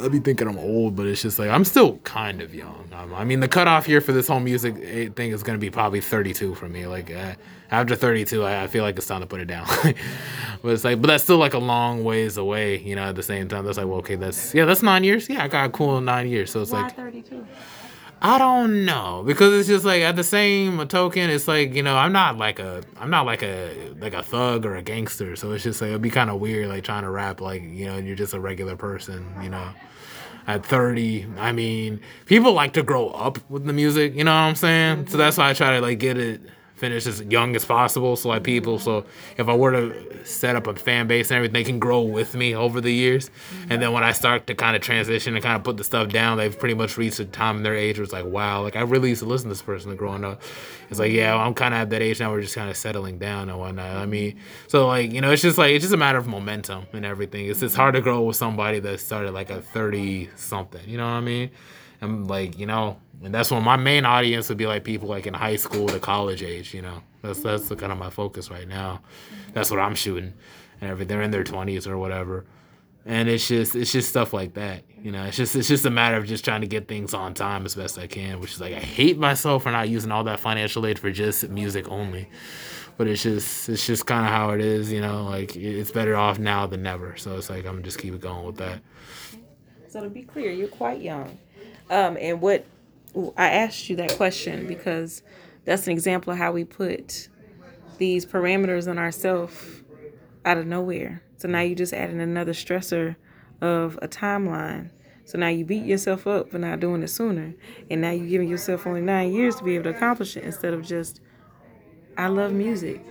[0.02, 2.88] I'd be thinking I'm old, but it's just like I'm still kind of young.
[2.92, 5.60] Um, I mean, the cutoff year for this whole music eh, thing is going to
[5.60, 6.86] be probably 32 for me.
[6.86, 7.34] Like uh,
[7.70, 9.66] after 32, I, I, feel like it's time to put it down.
[10.62, 12.78] but it's like, but that's still like a long ways away.
[12.78, 15.28] You know, at the same time, that's like, well, okay, that's yeah, that's nine years.
[15.28, 16.50] Yeah, I got cool nine years.
[16.50, 17.46] So it's Why like 32.
[18.22, 21.96] I don't know because it's just like at the same token, it's like you know
[21.96, 25.52] I'm not like a I'm not like a like a thug or a gangster, so
[25.52, 27.98] it's just like it'd be kind of weird like trying to rap like you know
[27.98, 29.68] you're just a regular person, you know.
[30.48, 34.42] At 30, I mean, people like to grow up with the music, you know what
[34.42, 35.08] I'm saying?
[35.08, 35.42] So that's mm-hmm.
[35.42, 36.40] why I try to like get it
[36.76, 38.16] finish as young as possible.
[38.16, 39.04] So like people, so
[39.36, 42.34] if I were to set up a fan base and everything, they can grow with
[42.34, 43.30] me over the years.
[43.70, 46.08] And then when I start to kind of transition and kind of put the stuff
[46.08, 48.76] down, they've pretty much reached a time in their age where it's like, wow, like
[48.76, 50.42] I really used to listen to this person growing up.
[50.90, 52.30] It's like, yeah, I'm kind of at that age now.
[52.30, 53.96] We're just kind of settling down and whatnot.
[53.96, 56.86] I mean, so like you know, it's just like it's just a matter of momentum
[56.92, 57.46] and everything.
[57.46, 60.82] It's it's hard to grow with somebody that started like a 30 something.
[60.86, 61.50] You know what I mean?
[62.00, 65.26] And like you know, and that's when my main audience would be like people like
[65.26, 66.74] in high school to college age.
[66.74, 69.00] You know, that's that's the, kind of my focus right now.
[69.52, 70.34] That's what I'm shooting,
[70.80, 71.08] and everything.
[71.08, 72.44] They're in their twenties or whatever,
[73.04, 74.82] and it's just it's just stuff like that.
[75.02, 77.32] You know, it's just it's just a matter of just trying to get things on
[77.32, 78.40] time as best I can.
[78.40, 81.48] Which is like I hate myself for not using all that financial aid for just
[81.48, 82.28] music only.
[82.98, 84.92] But it's just it's just kind of how it is.
[84.92, 87.16] You know, like it's better off now than never.
[87.16, 88.80] So it's like I'm just keep it going with that.
[89.88, 91.38] So to be clear, you're quite young.
[91.90, 92.66] Um, and what
[93.36, 95.22] I asked you that question because
[95.64, 97.28] that's an example of how we put
[97.98, 99.82] these parameters on ourselves
[100.44, 101.22] out of nowhere.
[101.38, 103.16] So now you just adding another stressor
[103.60, 104.90] of a timeline.
[105.24, 107.54] So now you beat yourself up for not doing it sooner.
[107.90, 110.72] And now you're giving yourself only nine years to be able to accomplish it instead
[110.72, 111.20] of just,
[112.16, 113.04] I love music.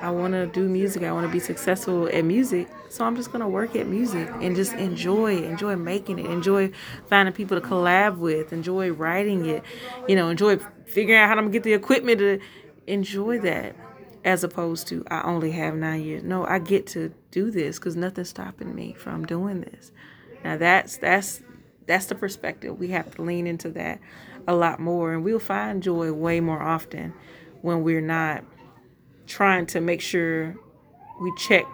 [0.00, 1.02] I want to do music.
[1.02, 2.68] I want to be successful at music.
[2.88, 6.70] So I'm just going to work at music and just enjoy, enjoy making it, enjoy
[7.06, 9.62] finding people to collab with, enjoy writing it,
[10.06, 12.40] you know, enjoy figuring out how to get the equipment to
[12.86, 13.76] enjoy that
[14.24, 16.22] as opposed to I only have nine years.
[16.22, 19.92] No, I get to do this because nothing's stopping me from doing this.
[20.44, 21.42] Now that's that's
[21.86, 22.78] that's the perspective.
[22.78, 24.00] We have to lean into that
[24.46, 27.12] a lot more and we'll find joy way more often
[27.62, 28.44] when we're not
[29.28, 30.56] trying to make sure
[31.20, 31.66] we check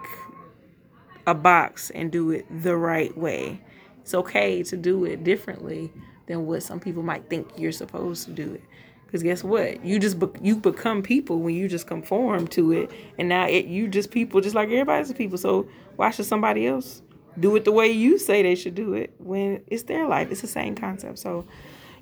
[1.25, 3.61] a box and do it the right way.
[4.01, 5.91] It's okay to do it differently
[6.27, 8.63] than what some people might think you're supposed to do it.
[9.05, 9.83] Because guess what?
[9.83, 13.65] You just be- you become people when you just conform to it, and now it
[13.65, 15.37] you just people just like everybody's people.
[15.37, 17.01] So why should somebody else
[17.39, 20.31] do it the way you say they should do it when it's their life?
[20.31, 21.19] It's the same concept.
[21.19, 21.45] So,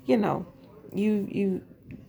[0.06, 0.46] you know,
[0.92, 1.62] you you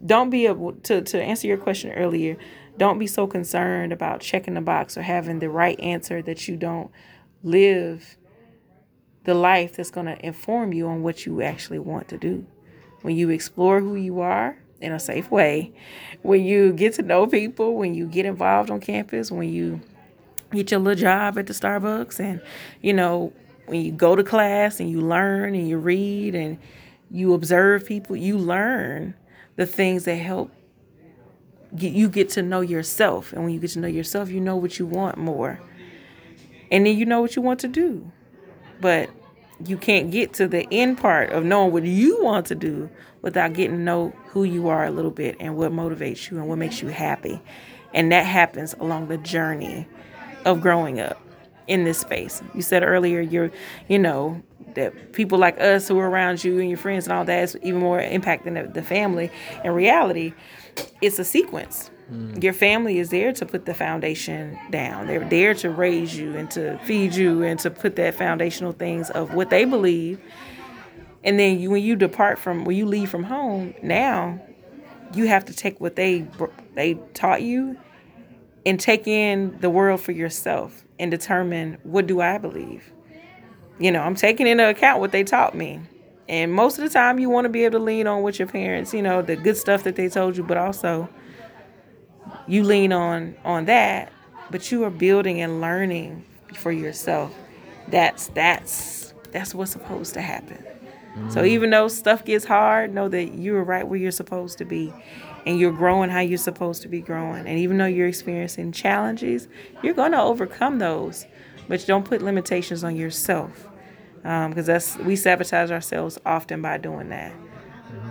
[0.06, 2.38] don't be able to to answer your question earlier
[2.78, 6.57] don't be so concerned about checking the box or having the right answer that you
[6.57, 6.91] don't
[7.43, 8.17] live
[9.23, 12.45] the life that's going to inform you on what you actually want to do.
[13.01, 15.73] When you explore who you are in a safe way,
[16.21, 19.82] when you get to know people, when you get involved on campus, when you
[20.51, 22.41] get your little job at the Starbucks, and
[22.82, 23.34] you know,
[23.67, 26.57] when you go to class and you learn and you read and
[27.09, 29.15] you observe people, you learn
[29.55, 30.51] the things that help
[31.78, 33.34] you get to know yourself.
[33.34, 35.59] And when you get to know yourself, you know what you want more.
[36.71, 38.11] And then you know what you want to do.
[38.82, 39.09] But
[39.63, 42.89] you can't get to the end part of knowing what you want to do
[43.21, 46.47] without getting to know who you are a little bit and what motivates you and
[46.47, 47.41] what makes you happy.
[47.93, 49.88] And that happens along the journey
[50.43, 51.19] of growing up
[51.67, 52.41] in this space.
[52.53, 53.51] You said earlier you're,
[53.88, 54.41] you know,
[54.76, 57.57] that people like us who are around you and your friends and all that is
[57.63, 59.32] even more impacting the, the family.
[59.63, 60.34] In reality,
[61.01, 61.89] it's a sequence.
[62.11, 62.43] Mm.
[62.43, 65.07] Your family is there to put the foundation down.
[65.07, 69.09] They're there to raise you and to feed you and to put that foundational things
[69.09, 70.19] of what they believe.
[71.23, 74.39] And then you, when you depart from, when you leave from home, now
[75.13, 76.28] you have to take what they
[76.76, 77.78] they taught you
[78.65, 82.91] and take in the world for yourself and determine what do I believe.
[83.80, 85.82] You know, I'm taking into account what they taught me.
[86.28, 88.47] And most of the time, you want to be able to lean on what your
[88.47, 91.07] parents, you know, the good stuff that they told you, but also
[92.47, 94.11] you lean on on that.
[94.49, 97.34] But you are building and learning for yourself.
[97.89, 100.63] That's that's that's what's supposed to happen.
[101.30, 101.47] So mm.
[101.47, 104.93] even though stuff gets hard, know that you're right where you're supposed to be,
[105.45, 107.47] and you're growing how you're supposed to be growing.
[107.47, 109.47] And even though you're experiencing challenges,
[109.82, 111.26] you're going to overcome those.
[111.68, 113.68] But don't put limitations on yourself
[114.22, 117.34] because that's we sabotage ourselves often by doing that.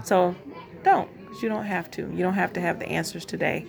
[0.05, 0.35] So
[0.83, 1.11] don't,
[1.43, 2.03] you don't have to.
[2.03, 3.67] You don't have to have the answers today,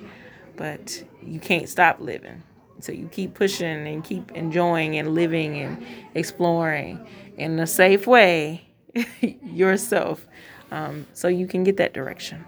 [0.55, 2.43] but you can't stop living.
[2.81, 7.07] So you keep pushing and keep enjoying and living and exploring
[7.37, 8.67] in a safe way
[9.41, 10.25] yourself,
[10.71, 12.45] um, so you can get that direction.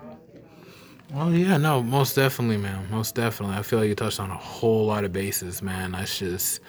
[1.13, 2.89] Well, yeah, no, most definitely, man.
[2.91, 3.55] Most definitely.
[3.55, 5.93] I feel like you touched on a whole lot of bases, man.
[5.93, 6.59] That's just,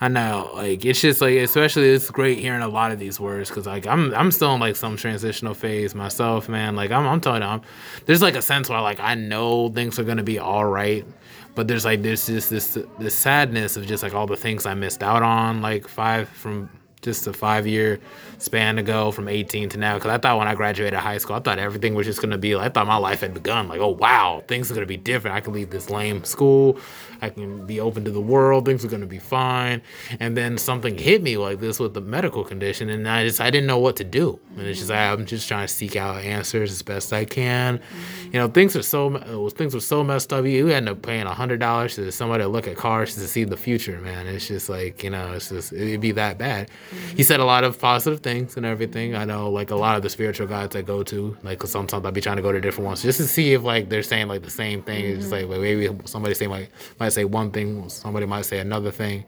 [0.00, 3.50] I know, like it's just like, especially it's great hearing a lot of these words
[3.50, 6.74] because like I'm I'm still in like some transitional phase myself, man.
[6.74, 7.62] Like I'm I'm telling you, I'm,
[8.06, 11.06] there's like a sense where like I know things are gonna be all right,
[11.54, 14.74] but there's like there's just this this sadness of just like all the things I
[14.74, 16.68] missed out on, like five from
[17.00, 18.00] just a five year
[18.38, 19.94] span ago from 18 to now.
[19.94, 22.38] Because I thought when I graduated high school, I thought everything was just going to
[22.38, 23.68] be like, I thought my life had begun.
[23.68, 25.36] Like, oh, wow, things are going to be different.
[25.36, 26.78] I can leave this lame school.
[27.22, 28.66] I can be open to the world.
[28.66, 29.80] Things are going to be fine.
[30.20, 32.90] And then something hit me like this with the medical condition.
[32.90, 34.38] And I just, I didn't know what to do.
[34.56, 35.20] And it's just, mm-hmm.
[35.20, 37.80] I'm just trying to seek out answers as best I can.
[38.26, 40.44] You know, things are so, things were so messed up.
[40.44, 44.00] You end up paying $100 to somebody to look at cars to see the future,
[44.00, 44.26] man.
[44.26, 46.68] It's just like, you know, it's just, it'd be that bad.
[46.90, 47.22] He mm-hmm.
[47.22, 49.14] said a lot of positive things and everything.
[49.14, 52.04] I know, like, a lot of the spiritual guides I go to, like, 'cause sometimes
[52.04, 54.26] I'll be trying to go to different ones just to see if, like, they're saying,
[54.26, 55.04] like, the same thing.
[55.04, 55.50] It's just mm-hmm.
[55.50, 59.24] like, like, maybe somebody say, like, might say one thing, somebody might say another thing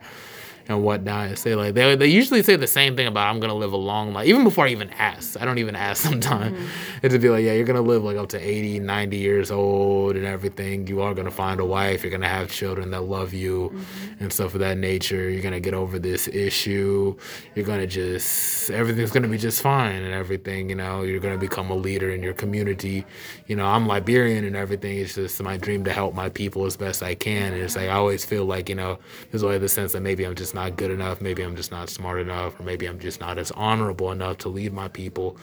[0.69, 1.27] and whatnot.
[1.27, 3.77] And say like they, they usually say the same thing about I'm gonna live a
[3.77, 4.27] long life.
[4.27, 6.57] Even before I even ask, I don't even ask sometimes.
[6.57, 7.05] Mm-hmm.
[7.05, 10.15] It's to be like, yeah, you're gonna live like up to 80, 90 years old
[10.15, 10.87] and everything.
[10.87, 12.03] You are gonna find a wife.
[12.03, 14.23] You're gonna have children that love you mm-hmm.
[14.23, 15.29] and stuff of that nature.
[15.29, 17.15] You're gonna get over this issue.
[17.55, 20.69] You're gonna just everything's gonna be just fine and everything.
[20.69, 23.05] You know, you're gonna become a leader in your community.
[23.47, 24.97] You know, I'm Liberian and everything.
[24.97, 27.53] It's just my dream to help my people as best I can.
[27.53, 28.99] And it's like I always feel like you know,
[29.31, 31.21] there's always the sense that maybe I'm just not good enough.
[31.21, 34.49] Maybe I'm just not smart enough, or maybe I'm just not as honorable enough to
[34.49, 35.37] lead my people.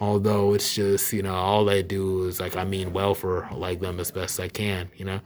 [0.00, 3.80] Although it's just you know all I do is like I mean well for like
[3.80, 5.20] them as best I can, you know,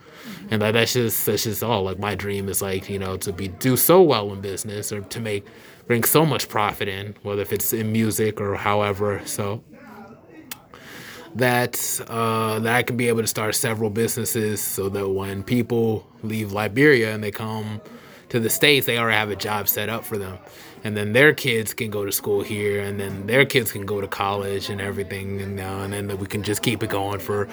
[0.50, 1.84] and that, that's just that's just all.
[1.84, 5.00] Like my dream is like you know to be do so well in business or
[5.00, 5.46] to make
[5.86, 9.22] bring so much profit in, whether if it's in music or however.
[9.24, 9.62] So
[11.36, 16.06] that uh, that I can be able to start several businesses so that when people
[16.22, 17.80] leave Liberia and they come
[18.28, 20.38] to the states, they already have a job set up for them,
[20.84, 24.00] and then their kids can go to school here, and then their kids can go
[24.00, 27.48] to college and everything, and, uh, and then we can just keep it going for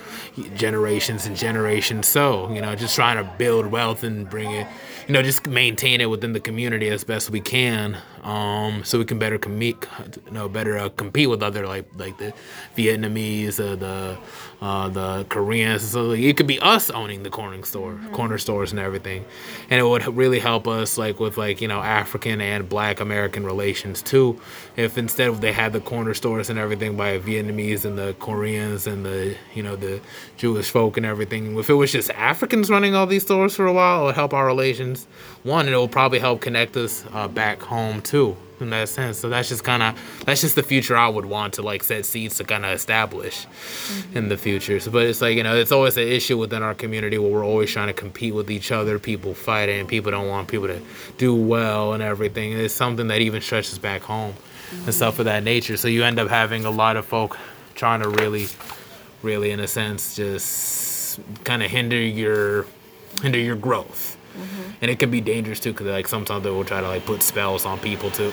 [0.55, 2.07] generations and generations.
[2.07, 4.67] So you know, just trying to build wealth and bring it,
[5.07, 9.05] you know, just maintain it within the community as best we can, um, so we
[9.05, 9.77] can better compete,
[10.25, 12.33] you know, better uh, compete with other like like the
[12.75, 14.17] Vietnamese, uh, the
[14.61, 15.83] uh, the Koreans.
[15.83, 19.25] So like, it could be us owning the corner store, corner stores and everything,
[19.69, 23.45] and it would really help us like with like you know African and Black American
[23.45, 24.41] relations too.
[24.75, 28.87] If instead of they had the corner stores and everything by Vietnamese and the Koreans
[28.87, 30.01] and the you know the
[30.35, 33.73] Jewish folk and everything, if it was just Africans running all these stores for a
[33.73, 35.05] while, it would help our relations.
[35.43, 38.14] One, it will probably help connect us uh, back home too
[38.59, 39.17] in that sense.
[39.19, 42.05] So that's just kind of that's just the future I would want to like set
[42.05, 44.17] seeds to kind of establish mm-hmm.
[44.17, 44.79] in the future.
[44.79, 47.45] So, but it's like you know, it's always an issue within our community where we're
[47.45, 48.99] always trying to compete with each other.
[48.99, 50.81] People fighting, people don't want people to
[51.17, 52.53] do well and everything.
[52.53, 54.33] It's something that even stretches back home
[54.71, 54.91] and mm-hmm.
[54.91, 55.77] stuff of that nature.
[55.77, 57.37] So you end up having a lot of folk
[57.75, 58.47] trying to really,
[59.21, 62.65] really, in a sense, just kind of hinder your
[63.21, 64.14] hinder your growth.
[64.81, 67.21] And it can be dangerous too, because like sometimes they will try to like put
[67.21, 68.31] spells on people too.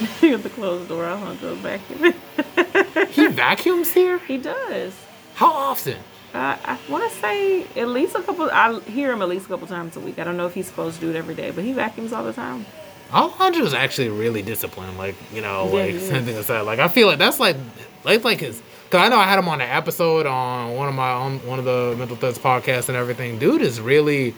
[0.20, 1.04] you have to close the door.
[1.06, 1.80] I want to go back.
[3.10, 4.18] He vacuums here?
[4.20, 4.94] he does.
[5.34, 5.98] How often?
[6.32, 8.50] Uh, I want to say at least a couple.
[8.50, 10.18] I hear him at least a couple times a week.
[10.18, 12.24] I don't know if he's supposed to do it every day, but he vacuums all
[12.24, 12.64] the time.
[13.12, 14.96] Alejandro is actually really disciplined.
[14.96, 16.62] Like you know, Yeah, like something aside.
[16.62, 17.56] Like I feel like that's like
[18.04, 18.62] like like his.
[18.88, 21.58] Cause I know I had him on an episode on one of my on one
[21.58, 23.38] of the Mental Threads podcasts and everything.
[23.38, 24.34] Dude is really.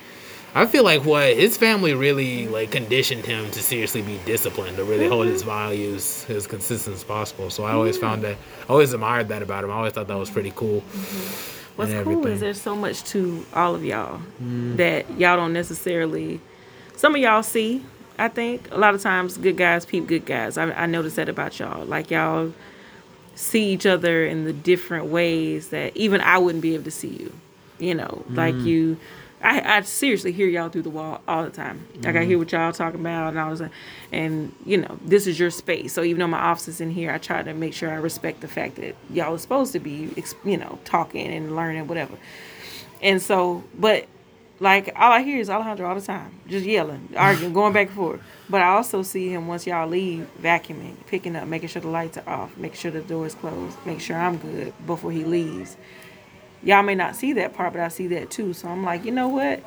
[0.56, 4.84] I feel like what his family really like conditioned him to seriously be disciplined, to
[4.84, 5.50] really hold his Mm-hmm.
[5.50, 7.50] values as consistent as possible.
[7.50, 8.36] So I always found that,
[8.68, 9.70] I always admired that about him.
[9.70, 10.80] I always thought that was pretty cool.
[10.80, 11.60] Mm-hmm.
[11.76, 14.76] What's and cool is there's so much to all of y'all mm.
[14.76, 16.40] that y'all don't necessarily.
[16.96, 17.84] Some of y'all see.
[18.16, 20.56] I think a lot of times good guys peep good guys.
[20.56, 21.84] I, I noticed that about y'all.
[21.84, 22.52] Like y'all
[23.34, 27.08] see each other in the different ways that even I wouldn't be able to see
[27.08, 27.32] you.
[27.80, 28.66] You know, like mm.
[28.66, 28.96] you.
[29.44, 31.86] I, I seriously hear y'all through the wall all the time.
[31.96, 32.28] Like I mm-hmm.
[32.28, 33.70] hear what y'all talking about, and I was like,
[34.10, 35.92] and you know, this is your space.
[35.92, 38.40] So even though my office is in here, I try to make sure I respect
[38.40, 40.10] the fact that y'all are supposed to be,
[40.44, 42.16] you know, talking and learning, whatever.
[43.02, 44.06] And so, but
[44.60, 47.96] like all I hear is Alejandro all the time, just yelling, arguing, going back and
[47.96, 48.22] forth.
[48.48, 52.16] But I also see him once y'all leave, vacuuming, picking up, making sure the lights
[52.16, 55.76] are off, making sure the door is closed, make sure I'm good before he leaves.
[56.64, 58.52] Y'all may not see that part, but I see that too.
[58.52, 59.62] So I'm like, you know what?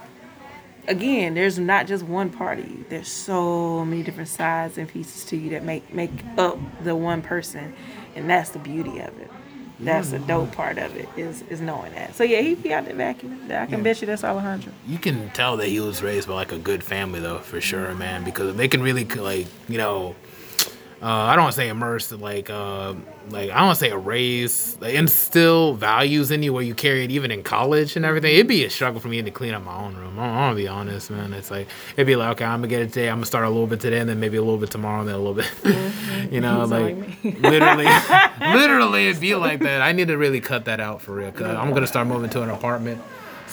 [0.87, 2.85] Again, there's not just one party.
[2.89, 7.21] There's so many different sides and pieces to you that make make up the one
[7.21, 7.73] person,
[8.15, 9.29] and that's the beauty of it.
[9.79, 12.15] That's the dope part of it is is knowing that.
[12.15, 13.51] So yeah, he be out there vacuuming.
[13.51, 14.73] I can bet you that's Alejandro.
[14.87, 17.93] You can tell that he was raised by like a good family though, for sure,
[17.93, 18.23] man.
[18.23, 20.15] Because they can really like you know,
[21.01, 22.95] uh, I don't want to say immerse, like uh,
[23.29, 27.03] like I don't want to say erase, like, instill values in you where you carry
[27.03, 28.33] it even in college and everything.
[28.33, 30.17] It'd be a struggle for me to clean up my own room.
[30.17, 31.33] I'm, gonna be honest, man.
[31.33, 33.09] It's like it'd be like okay, I'm gonna get it today.
[33.09, 35.09] I'm gonna start a little bit today, and then maybe a little bit tomorrow, and
[35.09, 35.51] then a little bit.
[36.31, 37.31] you know, like like me.
[37.41, 37.87] literally,
[38.41, 39.81] literally, it'd be like that.
[39.81, 41.31] I need to really cut that out for real.
[41.31, 43.01] Cause I'm gonna start moving to an apartment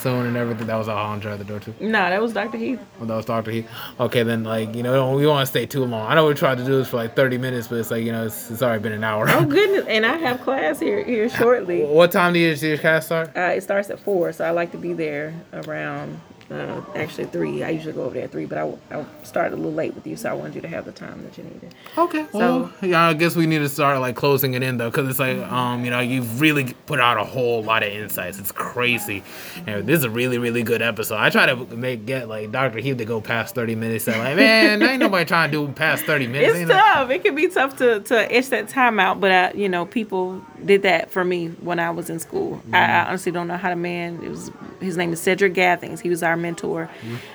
[0.05, 0.67] soon and everything.
[0.67, 1.75] That was Alejandro at the door too.
[1.81, 2.59] Nah, that was Dr.
[2.59, 2.79] Heath.
[2.99, 3.51] Well, that was Dr.
[3.51, 3.69] Heath.
[3.99, 6.07] Okay, then like you know we don't want to stay too long.
[6.07, 8.13] I know we tried to do this for like 30 minutes, but it's like you
[8.13, 9.27] know it's, it's already been an hour.
[9.29, 11.85] Oh goodness, and I have class here here shortly.
[11.85, 13.35] what time do you do your cast start?
[13.35, 17.63] Uh, it starts at four, so I like to be there around uh, actually three.
[17.63, 20.07] I usually go over there at three, but I, I started a little late with
[20.07, 21.75] you, so I wanted you to have the time that you needed.
[21.97, 22.27] Okay.
[22.33, 25.09] So- So yeah, I guess we need to start like closing it in though, because
[25.09, 28.39] it's like um you know you've really put out a whole lot of insights.
[28.39, 29.23] It's crazy.
[29.67, 31.17] And this is a really really good episode.
[31.17, 32.79] I try to make get like Dr.
[32.81, 34.07] Heath to go past 30 minutes.
[34.09, 36.59] And like man, ain't nobody trying to do past 30 minutes.
[36.59, 37.11] It's tough.
[37.11, 40.43] It can be tough to to itch that time out, but I, you know, people
[40.65, 42.61] did that for me when I was in school.
[42.73, 44.21] I, I honestly don't know how the man.
[44.23, 46.01] It was his name is Cedric Gathings.
[46.01, 46.91] He was our mentor.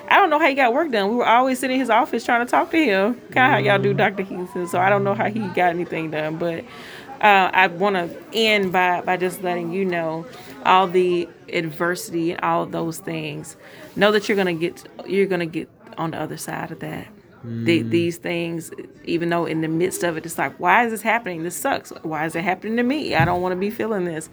[0.08, 1.10] I don't know how he got work done.
[1.10, 3.16] We were always sitting in his office trying to talk to him.
[3.32, 4.68] Kind of how y'all do, Doctor Houston.
[4.68, 6.64] So I don't know how he got anything done, but.
[7.22, 10.26] Uh, I want to end by, by just letting you know
[10.64, 13.58] all the adversity and all of those things.
[13.98, 17.10] Know that you're gonna get you're gonna get on the other side of that.
[17.44, 18.72] The, these things,
[19.04, 21.44] even though in the midst of it, it's like, why is this happening?
[21.44, 21.92] This sucks.
[22.04, 23.16] Why is it happening to me?
[23.16, 24.30] I don't want to be feeling this.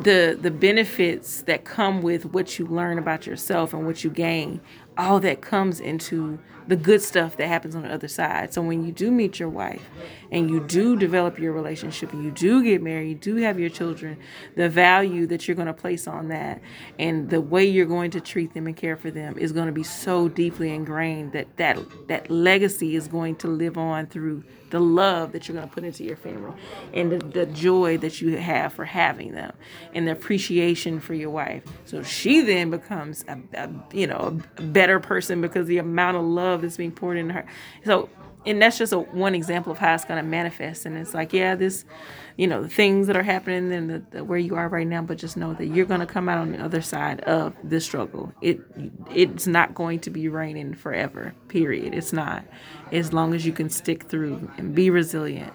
[0.00, 4.60] The the benefits that come with what you learn about yourself and what you gain,
[4.98, 6.38] all that comes into
[6.68, 8.52] the good stuff that happens on the other side.
[8.52, 9.88] So when you do meet your wife
[10.30, 13.70] and you do develop your relationship and you do get married, you do have your
[13.70, 14.18] children,
[14.54, 16.60] the value that you're going to place on that
[16.98, 19.72] and the way you're going to treat them and care for them is going to
[19.72, 21.78] be so deeply ingrained that that,
[22.08, 25.84] that legacy is going to live on through the love that you're going to put
[25.84, 26.52] into your family
[26.92, 29.52] and the, the joy that you have for having them
[29.94, 31.62] and the appreciation for your wife.
[31.84, 36.24] So she then becomes a, a you know a better person because the amount of
[36.24, 37.46] love that's being poured into her.
[37.84, 38.08] So
[38.46, 40.86] and that's just a, one example of how it's going to manifest.
[40.86, 41.84] And it's like, yeah, this,
[42.36, 45.02] you know, the things that are happening and the, the, where you are right now,
[45.02, 47.84] but just know that you're going to come out on the other side of this
[47.84, 48.32] struggle.
[48.40, 48.60] It
[49.14, 51.34] it's not going to be raining forever.
[51.48, 51.94] Period.
[51.94, 52.44] It's not.
[52.92, 55.52] As long as you can stick through and be resilient,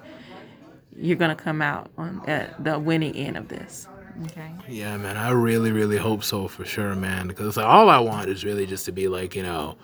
[0.96, 3.88] you're going to come out on at the winning end of this.
[4.26, 4.52] Okay.
[4.68, 7.28] Yeah, man, I really, really hope so for sure, man.
[7.28, 9.76] Because like, all I want is really just to be like, you know,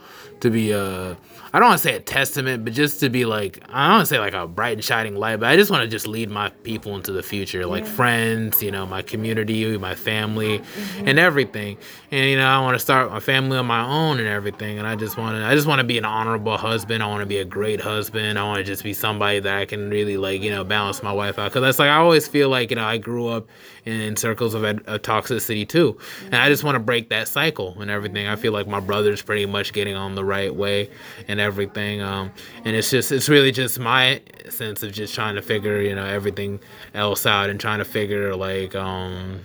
[0.42, 1.18] to be a,
[1.52, 4.08] I don't want to say a testament, but just to be like, I don't want
[4.08, 6.30] to say like a bright and shining light, but I just want to just lead
[6.30, 11.08] my people into the future, like friends, you know, my community, my family, mm-hmm.
[11.08, 11.78] and everything.
[12.12, 14.78] And you know, I want to start my family on my own and everything.
[14.78, 17.02] And I just want to, I just want to be an honorable husband.
[17.02, 18.38] I want to be a great husband.
[18.38, 21.12] I want to just be somebody that I can really like, you know, balance my
[21.12, 21.52] wife out.
[21.52, 23.48] Because that's like I always feel like, you know, I grew up
[23.86, 27.76] in circles of, ed- of toxicity too, and I just want to break that cycle
[27.80, 28.28] and everything.
[28.28, 30.90] I feel like my brother's pretty much getting on the right way
[31.28, 32.02] and everything.
[32.02, 32.32] Um,
[32.66, 36.06] and it's just, it's really just my sense of just trying to figure, you know,
[36.06, 36.60] everything
[36.94, 39.42] else out and trying to figure like, um,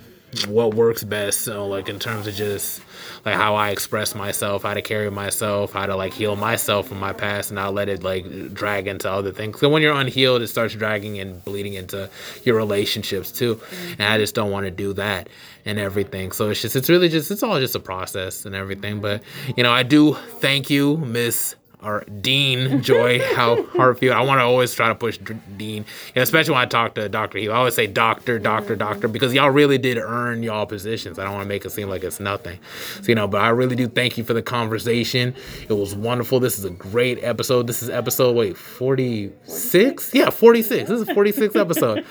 [0.46, 1.40] what works best.
[1.42, 2.82] So like in terms of just
[3.24, 7.00] like how I express myself, how to carry myself, how to like heal myself from
[7.00, 9.60] my past, and not let it like drag into other things.
[9.60, 12.10] So when you're unhealed, it starts dragging and bleeding into
[12.44, 13.60] your relationships too.
[13.98, 15.28] And I just don't want to do that
[15.64, 16.32] and everything.
[16.32, 19.00] So it's just it's really just it's all just a process and everything.
[19.00, 19.22] But
[19.56, 24.16] you know, I do thank you, Miss or Dean Joy how Hartfield.
[24.16, 25.18] I want to always try to push
[25.56, 25.84] Dean,
[26.16, 27.48] especially when I talk to Doctor He.
[27.48, 31.18] I always say Doctor, Doctor, Doctor, because y'all really did earn y'all positions.
[31.18, 32.58] I don't want to make it seem like it's nothing,
[33.00, 33.28] so, you know.
[33.28, 35.34] But I really do thank you for the conversation.
[35.68, 36.40] It was wonderful.
[36.40, 37.66] This is a great episode.
[37.66, 40.12] This is episode wait forty six.
[40.14, 40.88] Yeah, forty six.
[40.88, 42.06] This is forty six episode.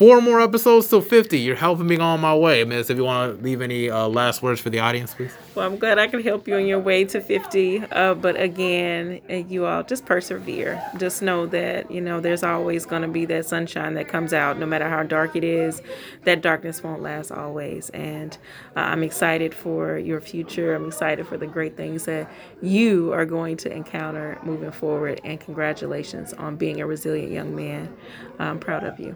[0.00, 1.38] Four more episodes till 50.
[1.38, 2.64] You're helping me on my way.
[2.64, 5.30] Miss, if you want to leave any uh, last words for the audience, please.
[5.54, 7.84] Well, I'm glad I can help you on your way to 50.
[7.92, 10.82] Uh, but again, uh, you all just persevere.
[10.96, 14.58] Just know that, you know, there's always going to be that sunshine that comes out
[14.58, 15.82] no matter how dark it is.
[16.24, 17.90] That darkness won't last always.
[17.90, 18.38] And
[18.76, 20.74] uh, I'm excited for your future.
[20.74, 22.26] I'm excited for the great things that
[22.62, 25.20] you are going to encounter moving forward.
[25.24, 27.94] And congratulations on being a resilient young man.
[28.38, 29.14] I'm proud of you.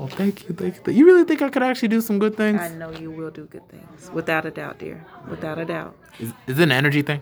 [0.00, 0.94] Oh, thank you, thank you.
[0.94, 2.58] You really think I could actually do some good things?
[2.58, 5.04] I know you will do good things, without a doubt, dear.
[5.28, 5.94] Without a doubt.
[6.18, 7.20] Is, is it an energy thing?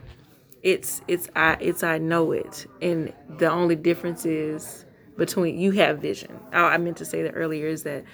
[0.63, 4.85] It's it's I it's I know it, and the only difference is
[5.17, 6.39] between you have vision.
[6.53, 8.05] Oh, I meant to say that earlier is that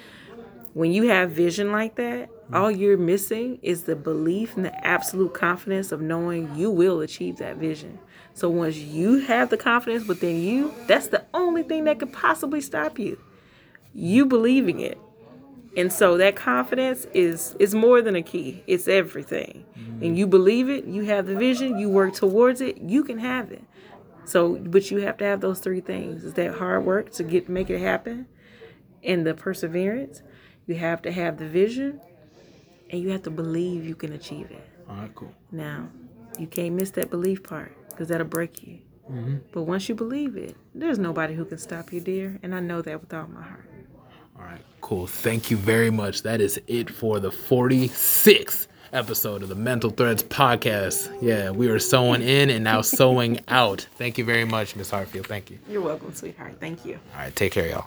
[0.72, 2.54] when you have vision like that, mm-hmm.
[2.54, 7.36] all you're missing is the belief and the absolute confidence of knowing you will achieve
[7.36, 7.98] that vision.
[8.32, 12.62] So once you have the confidence within you, that's the only thing that could possibly
[12.62, 13.18] stop you
[13.94, 14.98] you believing it.
[15.76, 18.62] And so that confidence is is more than a key.
[18.66, 19.64] It's everything.
[19.76, 20.04] Mm-hmm.
[20.04, 23.50] And you believe it, you have the vision, you work towards it, you can have
[23.50, 23.64] it.
[24.24, 26.24] So but you have to have those three things.
[26.24, 28.26] Is that hard work to get make it happen
[29.02, 30.22] and the perseverance.
[30.66, 32.00] You have to have the vision
[32.90, 34.68] and you have to believe you can achieve it.
[34.88, 35.32] All right, cool.
[35.50, 35.88] Now,
[36.38, 38.78] you can't miss that belief part because that'll break you.
[39.10, 39.36] Mm-hmm.
[39.52, 42.38] But once you believe it, there's nobody who can stop you, dear.
[42.42, 43.68] And I know that with all my heart.
[44.36, 45.06] All right, cool.
[45.06, 46.22] Thank you very much.
[46.22, 51.16] That is it for the 46th episode of the Mental Threads podcast.
[51.20, 53.86] Yeah, we are sewing in and now sewing out.
[53.96, 55.26] Thank you very much, Miss Hartfield.
[55.26, 55.58] Thank you.
[55.68, 56.56] You're welcome, sweetheart.
[56.60, 56.98] Thank you.
[57.14, 57.86] All right, take care, y'all.